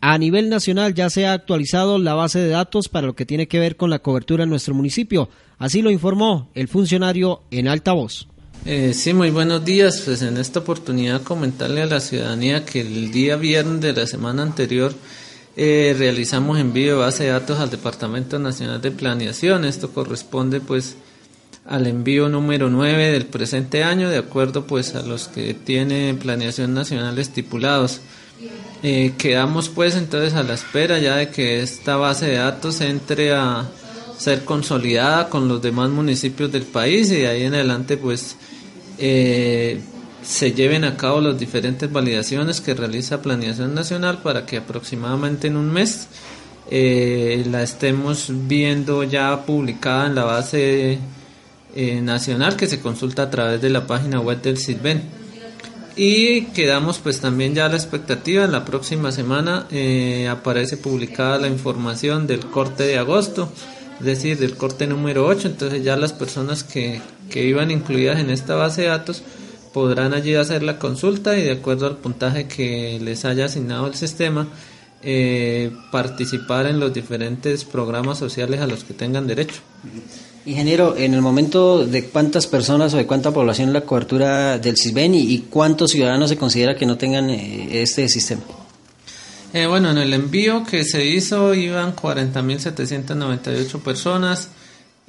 A 0.00 0.18
nivel 0.18 0.48
nacional 0.48 0.92
ya 0.92 1.08
se 1.08 1.24
ha 1.24 1.34
actualizado 1.34 2.00
la 2.00 2.14
base 2.14 2.40
de 2.40 2.48
datos 2.48 2.88
para 2.88 3.06
lo 3.06 3.14
que 3.14 3.24
tiene 3.24 3.46
que 3.46 3.60
ver 3.60 3.76
con 3.76 3.90
la 3.90 4.00
cobertura 4.00 4.42
en 4.42 4.50
nuestro 4.50 4.74
municipio. 4.74 5.28
Así 5.58 5.80
lo 5.80 5.92
informó 5.92 6.50
el 6.56 6.66
funcionario 6.66 7.42
en 7.52 7.68
altavoz. 7.68 8.26
Eh, 8.66 8.92
sí, 8.92 9.14
muy 9.14 9.30
buenos 9.30 9.64
días. 9.64 10.02
Pues 10.04 10.20
en 10.22 10.36
esta 10.36 10.58
oportunidad 10.58 11.22
comentarle 11.22 11.82
a 11.82 11.86
la 11.86 12.00
ciudadanía 12.00 12.64
que 12.64 12.80
el 12.80 13.12
día 13.12 13.36
viernes 13.36 13.80
de 13.82 13.92
la 13.92 14.06
semana 14.08 14.42
anterior 14.42 14.94
eh, 15.60 15.92
realizamos 15.98 16.56
envío 16.60 16.92
de 16.92 17.00
base 17.00 17.24
de 17.24 17.30
datos 17.30 17.58
al 17.58 17.68
Departamento 17.68 18.38
Nacional 18.38 18.80
de 18.80 18.92
Planeación. 18.92 19.64
Esto 19.64 19.90
corresponde 19.90 20.60
pues 20.60 20.94
al 21.66 21.88
envío 21.88 22.28
número 22.28 22.70
9 22.70 23.10
del 23.10 23.26
presente 23.26 23.82
año, 23.82 24.08
de 24.08 24.18
acuerdo 24.18 24.68
pues 24.68 24.94
a 24.94 25.02
los 25.02 25.26
que 25.26 25.54
tiene 25.54 26.14
planeación 26.14 26.74
nacional 26.74 27.18
estipulados. 27.18 28.00
Eh, 28.84 29.14
quedamos 29.18 29.68
pues 29.68 29.96
entonces 29.96 30.34
a 30.34 30.44
la 30.44 30.54
espera 30.54 31.00
ya 31.00 31.16
de 31.16 31.30
que 31.30 31.60
esta 31.60 31.96
base 31.96 32.26
de 32.26 32.36
datos 32.36 32.80
entre 32.80 33.32
a 33.34 33.66
ser 34.16 34.44
consolidada 34.44 35.28
con 35.28 35.48
los 35.48 35.60
demás 35.60 35.90
municipios 35.90 36.52
del 36.52 36.62
país 36.62 37.10
y 37.10 37.16
de 37.16 37.26
ahí 37.26 37.42
en 37.42 37.54
adelante 37.54 37.96
pues 37.96 38.36
eh, 38.98 39.80
se 40.28 40.52
lleven 40.52 40.84
a 40.84 40.94
cabo 40.98 41.22
las 41.22 41.38
diferentes 41.38 41.90
validaciones 41.90 42.60
que 42.60 42.74
realiza 42.74 43.22
Planeación 43.22 43.74
Nacional 43.74 44.18
para 44.18 44.44
que 44.44 44.58
aproximadamente 44.58 45.46
en 45.46 45.56
un 45.56 45.72
mes 45.72 46.06
eh, 46.70 47.46
la 47.50 47.62
estemos 47.62 48.30
viendo 48.46 49.04
ya 49.04 49.46
publicada 49.46 50.06
en 50.06 50.14
la 50.14 50.24
base 50.24 50.98
eh, 51.74 52.00
nacional 52.02 52.56
que 52.56 52.66
se 52.66 52.78
consulta 52.78 53.22
a 53.22 53.30
través 53.30 53.62
de 53.62 53.70
la 53.70 53.86
página 53.86 54.20
web 54.20 54.42
del 54.42 54.58
CISBEN. 54.58 55.02
Y 55.96 56.42
quedamos 56.48 56.98
pues 56.98 57.20
también 57.20 57.54
ya 57.54 57.64
a 57.64 57.70
la 57.70 57.76
expectativa, 57.76 58.44
en 58.44 58.52
la 58.52 58.66
próxima 58.66 59.10
semana 59.12 59.66
eh, 59.70 60.28
aparece 60.28 60.76
publicada 60.76 61.38
la 61.38 61.48
información 61.48 62.26
del 62.26 62.40
corte 62.40 62.82
de 62.82 62.98
agosto, 62.98 63.50
es 63.98 64.04
decir, 64.04 64.38
del 64.38 64.56
corte 64.56 64.86
número 64.86 65.26
8, 65.26 65.48
entonces 65.48 65.82
ya 65.82 65.96
las 65.96 66.12
personas 66.12 66.64
que, 66.64 67.00
que 67.30 67.46
iban 67.46 67.70
incluidas 67.70 68.20
en 68.20 68.28
esta 68.28 68.56
base 68.56 68.82
de 68.82 68.88
datos 68.88 69.22
podrán 69.78 70.12
allí 70.12 70.34
hacer 70.34 70.64
la 70.64 70.76
consulta 70.76 71.38
y 71.38 71.44
de 71.44 71.52
acuerdo 71.52 71.86
al 71.86 71.98
puntaje 71.98 72.48
que 72.48 72.98
les 73.00 73.24
haya 73.24 73.44
asignado 73.44 73.86
el 73.86 73.94
sistema, 73.94 74.48
eh, 75.04 75.70
participar 75.92 76.66
en 76.66 76.80
los 76.80 76.92
diferentes 76.92 77.64
programas 77.64 78.18
sociales 78.18 78.60
a 78.60 78.66
los 78.66 78.82
que 78.82 78.92
tengan 78.92 79.28
derecho. 79.28 79.60
Ingeniero, 80.46 80.96
en 80.96 81.14
el 81.14 81.22
momento 81.22 81.86
de 81.86 82.06
cuántas 82.06 82.48
personas 82.48 82.92
o 82.92 82.96
de 82.96 83.06
cuánta 83.06 83.30
población 83.30 83.72
la 83.72 83.82
cobertura 83.82 84.58
del 84.58 84.76
CISBEN 84.76 85.14
y, 85.14 85.38
cuántos 85.48 85.92
ciudadanos 85.92 86.28
se 86.28 86.36
considera 86.36 86.74
que 86.74 86.84
no 86.84 86.98
tengan 86.98 87.30
eh, 87.30 87.80
este 87.80 88.08
sistema. 88.08 88.42
Eh, 89.52 89.66
bueno, 89.66 89.92
en 89.92 89.98
el 89.98 90.12
envío 90.12 90.64
que 90.64 90.82
se 90.82 91.04
hizo 91.04 91.54
iban 91.54 91.94
40.798 91.94 93.80
personas. 93.80 94.48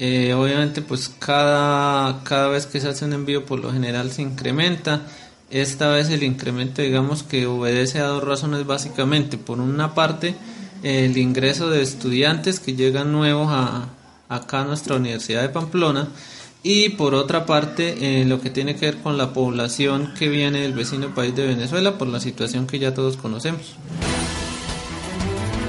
Eh, 0.01 0.33
obviamente 0.33 0.81
pues 0.81 1.09
cada, 1.09 2.23
cada 2.23 2.47
vez 2.47 2.65
que 2.65 2.79
se 2.79 2.88
hace 2.88 3.03
un 3.03 3.12
envío 3.12 3.45
por 3.45 3.59
lo 3.59 3.71
general 3.71 4.12
se 4.12 4.21
incrementa. 4.21 5.01
Esta 5.51 5.89
vez 5.89 6.09
el 6.09 6.23
incremento 6.23 6.81
digamos 6.81 7.23
que 7.23 7.45
obedece 7.47 7.99
a 7.99 8.05
dos 8.05 8.23
razones 8.23 8.65
básicamente. 8.65 9.38
Por 9.38 9.59
una 9.59 9.93
parte 9.93 10.35
el 10.83 11.17
ingreso 11.17 11.69
de 11.69 11.81
estudiantes 11.81 12.62
que 12.62 12.75
llegan 12.75 13.12
nuevos 13.12 13.49
a, 13.51 13.89
acá 14.29 14.62
a 14.62 14.65
nuestra 14.65 14.95
Universidad 14.95 15.41
de 15.41 15.49
Pamplona 15.49 16.07
y 16.63 16.89
por 16.89 17.13
otra 17.13 17.45
parte 17.45 18.21
eh, 18.21 18.25
lo 18.25 18.39
que 18.41 18.49
tiene 18.49 18.75
que 18.75 18.85
ver 18.85 18.97
con 18.97 19.17
la 19.17 19.33
población 19.33 20.13
que 20.17 20.29
viene 20.29 20.62
del 20.62 20.73
vecino 20.73 21.13
país 21.13 21.35
de 21.35 21.47
Venezuela 21.47 21.97
por 21.97 22.07
la 22.07 22.19
situación 22.19 22.67
que 22.67 22.79
ya 22.79 22.93
todos 22.93 23.17
conocemos. 23.17 23.75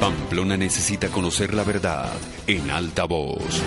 Pamplona 0.01 0.57
necesita 0.57 1.09
conocer 1.09 1.53
la 1.53 1.63
verdad 1.63 2.11
en 2.47 2.71
alta 2.71 3.05
voz. 3.05 3.63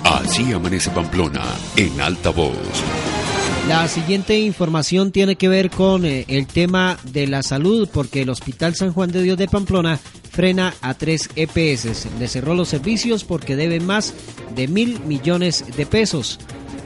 Así 0.04 0.52
amanece 0.52 0.90
Pamplona 0.90 1.44
en 1.76 2.00
altavoz. 2.00 2.56
La 3.68 3.88
siguiente 3.88 4.38
información 4.40 5.10
tiene 5.10 5.36
que 5.36 5.48
ver 5.48 5.70
con 5.70 6.04
eh, 6.04 6.26
el 6.28 6.46
tema 6.46 6.98
de 7.04 7.26
la 7.26 7.42
salud, 7.42 7.88
porque 7.90 8.22
el 8.22 8.28
Hospital 8.28 8.74
San 8.74 8.92
Juan 8.92 9.10
de 9.10 9.22
Dios 9.22 9.38
de 9.38 9.48
Pamplona 9.48 9.98
frena 10.30 10.74
a 10.82 10.92
tres 10.94 11.30
EPS. 11.34 12.06
Le 12.18 12.28
cerró 12.28 12.54
los 12.54 12.68
servicios 12.68 13.24
porque 13.24 13.56
debe 13.56 13.80
más 13.80 14.12
de 14.54 14.68
mil 14.68 15.00
millones 15.06 15.64
de 15.76 15.86
pesos. 15.86 16.38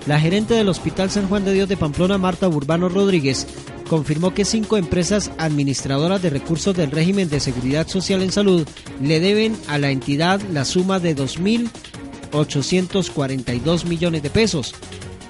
La 0.07 0.21
gerente 0.21 0.55
del 0.55 0.69
Hospital 0.69 1.11
San 1.11 1.29
Juan 1.29 1.45
de 1.45 1.53
Dios 1.53 1.69
de 1.69 1.77
Pamplona, 1.77 2.17
Marta 2.17 2.49
Urbano 2.49 2.89
Rodríguez, 2.89 3.47
confirmó 3.89 4.33
que 4.33 4.45
cinco 4.45 4.77
empresas 4.77 5.33
administradoras 5.39 6.23
de 6.23 6.31
recursos 6.31 6.77
del 6.77 6.93
régimen 6.93 7.29
de 7.29 7.41
seguridad 7.41 7.89
social 7.89 8.23
en 8.23 8.31
salud 8.31 8.65
le 9.03 9.19
deben 9.19 9.57
a 9.67 9.79
la 9.79 9.91
entidad 9.91 10.41
la 10.53 10.65
suma 10.65 11.01
de 11.01 11.17
2.842 11.17 13.87
millones 13.87 14.23
de 14.23 14.31
pesos. 14.31 14.77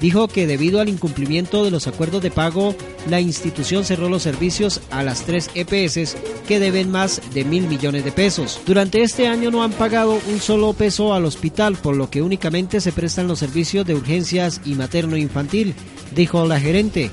Dijo 0.01 0.29
que 0.29 0.47
debido 0.47 0.81
al 0.81 0.88
incumplimiento 0.88 1.64
de 1.64 1.73
los 1.73 1.88
acuerdos 1.88 2.23
de 2.23 2.31
pago, 2.31 2.75
la 3.09 3.21
institución 3.21 3.85
cerró 3.85 4.09
los 4.09 4.23
servicios 4.23 4.81
a 4.90 5.03
las 5.03 5.25
tres 5.25 5.51
EPS 5.55 6.16
que 6.47 6.61
deben 6.61 6.90
más 6.90 7.21
de 7.35 7.44
mil 7.44 7.66
millones 7.66 8.05
de 8.05 8.12
pesos. 8.12 8.61
Durante 8.64 9.03
este 9.03 9.27
año 9.27 9.51
no 9.51 9.64
han 9.64 9.73
pagado 9.73 10.21
un 10.31 10.40
solo 10.40 10.73
peso 10.73 11.14
al 11.14 11.25
hospital, 11.25 11.77
por 11.77 11.97
lo 11.97 12.11
que 12.11 12.23
únicamente 12.23 12.81
se 12.81 12.92
prestan 12.92 13.27
los 13.27 13.40
servicios 13.40 13.85
de 13.87 13.94
urgencias 13.94 14.61
y 14.64 14.75
materno-infantil, 14.75 15.75
dijo 16.14 16.47
la 16.47 16.61
gerente. 16.61 17.11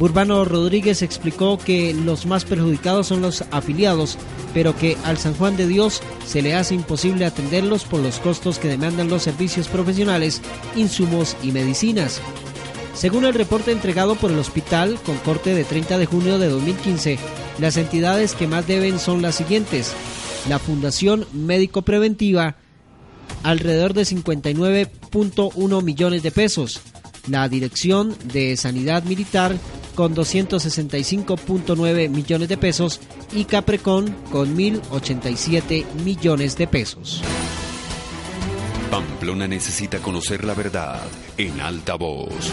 Urbano 0.00 0.44
Rodríguez 0.44 1.02
explicó 1.02 1.56
que 1.58 1.94
los 1.94 2.26
más 2.26 2.44
perjudicados 2.44 3.06
son 3.06 3.22
los 3.22 3.44
afiliados, 3.52 4.18
pero 4.52 4.76
que 4.76 4.96
al 5.04 5.18
San 5.18 5.34
Juan 5.34 5.56
de 5.56 5.68
Dios 5.68 6.02
se 6.26 6.42
le 6.42 6.54
hace 6.54 6.74
imposible 6.74 7.24
atenderlos 7.24 7.84
por 7.84 8.00
los 8.00 8.18
costos 8.18 8.58
que 8.58 8.68
demandan 8.68 9.08
los 9.08 9.22
servicios 9.22 9.68
profesionales, 9.68 10.42
insumos 10.74 11.36
y 11.42 11.52
medicinas. 11.52 12.20
Según 12.94 13.24
el 13.24 13.34
reporte 13.34 13.72
entregado 13.72 14.14
por 14.16 14.30
el 14.30 14.38
hospital, 14.38 14.98
con 15.04 15.16
corte 15.18 15.54
de 15.54 15.64
30 15.64 15.98
de 15.98 16.06
junio 16.06 16.38
de 16.38 16.48
2015, 16.48 17.18
las 17.58 17.76
entidades 17.76 18.34
que 18.34 18.48
más 18.48 18.66
deben 18.66 18.98
son 18.98 19.22
las 19.22 19.36
siguientes. 19.36 19.92
La 20.48 20.58
Fundación 20.58 21.26
Médico 21.32 21.82
Preventiva, 21.82 22.56
alrededor 23.42 23.94
de 23.94 24.02
59.1 24.02 25.82
millones 25.82 26.22
de 26.22 26.30
pesos. 26.30 26.80
La 27.28 27.48
Dirección 27.48 28.14
de 28.32 28.56
Sanidad 28.56 29.04
Militar, 29.04 29.56
con 29.94 30.14
265.9 30.14 32.08
millones 32.08 32.48
de 32.48 32.56
pesos 32.56 33.00
y 33.32 33.44
Caprecon 33.44 34.14
con 34.30 34.56
1.087 34.56 35.84
millones 36.04 36.56
de 36.56 36.66
pesos. 36.66 37.22
Pamplona 38.90 39.48
necesita 39.48 39.98
conocer 39.98 40.44
la 40.44 40.54
verdad 40.54 41.00
en 41.36 41.60
alta 41.60 41.94
voz. 41.94 42.52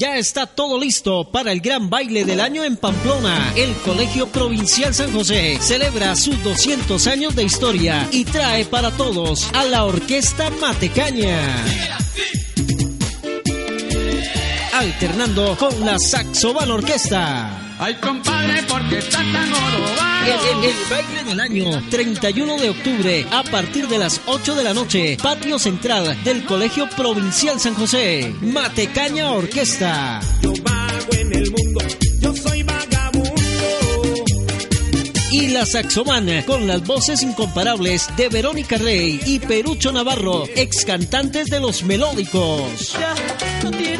Ya 0.00 0.16
está 0.16 0.46
todo 0.46 0.80
listo 0.80 1.30
para 1.30 1.52
el 1.52 1.60
gran 1.60 1.90
baile 1.90 2.24
del 2.24 2.40
año 2.40 2.64
en 2.64 2.78
Pamplona. 2.78 3.52
El 3.54 3.74
Colegio 3.84 4.28
Provincial 4.28 4.94
San 4.94 5.12
José 5.12 5.58
celebra 5.60 6.16
sus 6.16 6.42
200 6.42 7.06
años 7.06 7.36
de 7.36 7.44
historia 7.44 8.08
y 8.10 8.24
trae 8.24 8.64
para 8.64 8.90
todos 8.92 9.52
a 9.52 9.64
la 9.64 9.84
Orquesta 9.84 10.48
Matecaña 10.58 12.09
alternando 14.80 15.54
con 15.58 15.84
la 15.84 15.98
Saxoban 15.98 16.70
Orquesta. 16.70 17.76
Ay, 17.78 17.94
compadre, 17.96 18.62
porque 18.62 18.98
está 18.98 19.18
tan 19.18 19.50
el, 20.26 20.64
el, 20.64 20.74
baile 20.88 21.24
del 21.24 21.40
año, 21.40 21.82
31 21.90 22.56
de 22.56 22.70
octubre, 22.70 23.26
a 23.30 23.42
partir 23.42 23.88
de 23.88 23.98
las 23.98 24.22
8 24.24 24.54
de 24.54 24.64
la 24.64 24.72
noche, 24.72 25.18
patio 25.22 25.58
central 25.58 26.16
del 26.24 26.46
Colegio 26.46 26.88
Provincial 26.96 27.60
San 27.60 27.74
José. 27.74 28.34
Matecaña 28.40 29.32
Orquesta. 29.32 30.20
Yo 30.40 30.52
vago 30.62 31.12
en 31.12 31.34
el 31.34 31.50
mundo, 31.50 31.80
yo 32.20 32.34
soy 32.34 32.62
vagabundo. 32.62 33.34
Y 35.30 35.48
la 35.48 35.66
Saxomana, 35.66 36.44
con 36.46 36.66
las 36.66 36.86
voces 36.86 37.22
incomparables 37.22 38.08
de 38.16 38.30
Verónica 38.30 38.78
Rey 38.78 39.20
y 39.26 39.40
Perucho 39.40 39.92
Navarro, 39.92 40.44
ex 40.56 40.86
cantantes 40.86 41.48
de 41.48 41.60
los 41.60 41.82
melódicos. 41.82 42.94
Ya 42.98 43.14
no 43.62 43.70
tiene 43.70 43.99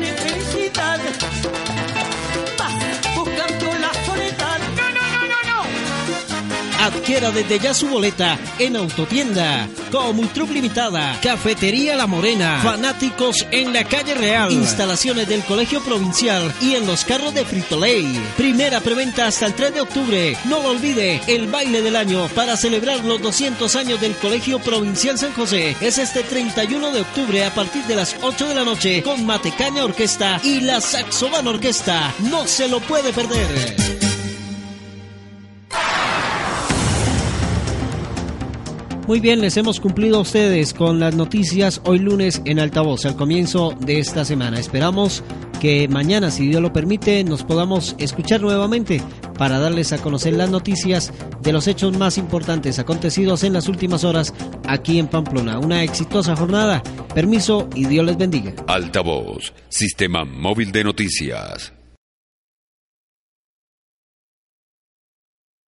Adquiera 6.81 7.31
desde 7.31 7.59
ya 7.59 7.75
su 7.75 7.89
boleta 7.89 8.39
en 8.59 8.75
Autotienda, 8.77 9.69
Comultrup 9.93 10.51
Limitada, 10.51 11.19
Cafetería 11.23 11.95
La 11.95 12.07
Morena, 12.07 12.61
Fanáticos 12.63 13.47
en 13.51 13.75
la 13.75 13.85
Calle 13.85 14.15
Real, 14.15 14.51
instalaciones 14.51 15.29
del 15.29 15.43
Colegio 15.45 15.83
Provincial 15.83 16.53
y 16.63 16.77
en 16.77 16.87
los 16.87 17.05
carros 17.05 17.35
de 17.35 17.45
Frito-Lay. 17.45 18.19
Primera 18.37 18.81
preventa 18.81 19.27
hasta 19.27 19.47
el 19.47 19.55
3 19.55 19.75
de 19.75 19.81
octubre. 19.83 20.37
No 20.47 20.63
lo 20.63 20.71
olvide, 20.71 21.21
el 21.27 21.49
baile 21.49 21.83
del 21.83 21.97
año 21.97 22.29
para 22.35 22.57
celebrar 22.57 23.05
los 23.05 23.21
200 23.21 23.77
años 23.77 24.01
del 24.01 24.15
Colegio 24.17 24.59
Provincial 24.59 25.19
San 25.19 25.35
José 25.35 25.77
es 25.81 25.99
este 25.99 26.23
31 26.23 26.93
de 26.93 27.03
octubre 27.03 27.45
a 27.45 27.55
partir 27.55 27.85
de 27.85 27.97
las 27.97 28.17
8 28.23 28.49
de 28.49 28.55
la 28.55 28.65
noche 28.65 29.03
con 29.03 29.27
Matecaña 29.27 29.85
Orquesta 29.85 30.41
y 30.43 30.61
la 30.61 30.81
Saxoban 30.81 31.47
Orquesta. 31.47 32.15
No 32.31 32.47
se 32.47 32.69
lo 32.69 32.81
puede 32.81 33.13
perder. 33.13 33.90
Muy 39.11 39.19
bien, 39.19 39.41
les 39.41 39.57
hemos 39.57 39.81
cumplido 39.81 40.19
a 40.19 40.21
ustedes 40.21 40.73
con 40.73 41.01
las 41.01 41.17
noticias 41.17 41.81
hoy 41.85 41.99
lunes 41.99 42.43
en 42.45 42.61
altavoz 42.61 43.07
al 43.07 43.17
comienzo 43.17 43.75
de 43.81 43.99
esta 43.99 44.25
semana. 44.25 44.61
Esperamos 44.61 45.25
que 45.61 45.89
mañana, 45.89 46.31
si 46.31 46.47
Dios 46.47 46.63
lo 46.63 46.73
permite, 46.73 47.25
nos 47.25 47.43
podamos 47.43 47.97
escuchar 47.99 48.41
nuevamente 48.41 49.03
para 49.37 49.59
darles 49.59 49.93
a 49.93 49.99
conocer 49.99 50.35
las 50.35 50.49
noticias 50.49 51.13
de 51.43 51.53
los 51.53 51.67
hechos 51.67 51.99
más 51.99 52.19
importantes 52.19 52.79
acontecidos 52.79 53.43
en 53.43 53.55
las 53.55 53.67
últimas 53.67 54.05
horas 54.05 54.33
aquí 54.69 55.01
en 55.01 55.09
Pamplona. 55.09 55.59
Una 55.59 55.83
exitosa 55.83 56.37
jornada. 56.37 56.81
Permiso 57.13 57.69
y 57.75 57.87
Dios 57.87 58.07
les 58.07 58.17
bendiga. 58.17 58.55
Altavoz, 58.69 59.53
Sistema 59.69 60.25
Móvil 60.25 60.71
de 60.71 60.85
Noticias. 60.85 61.73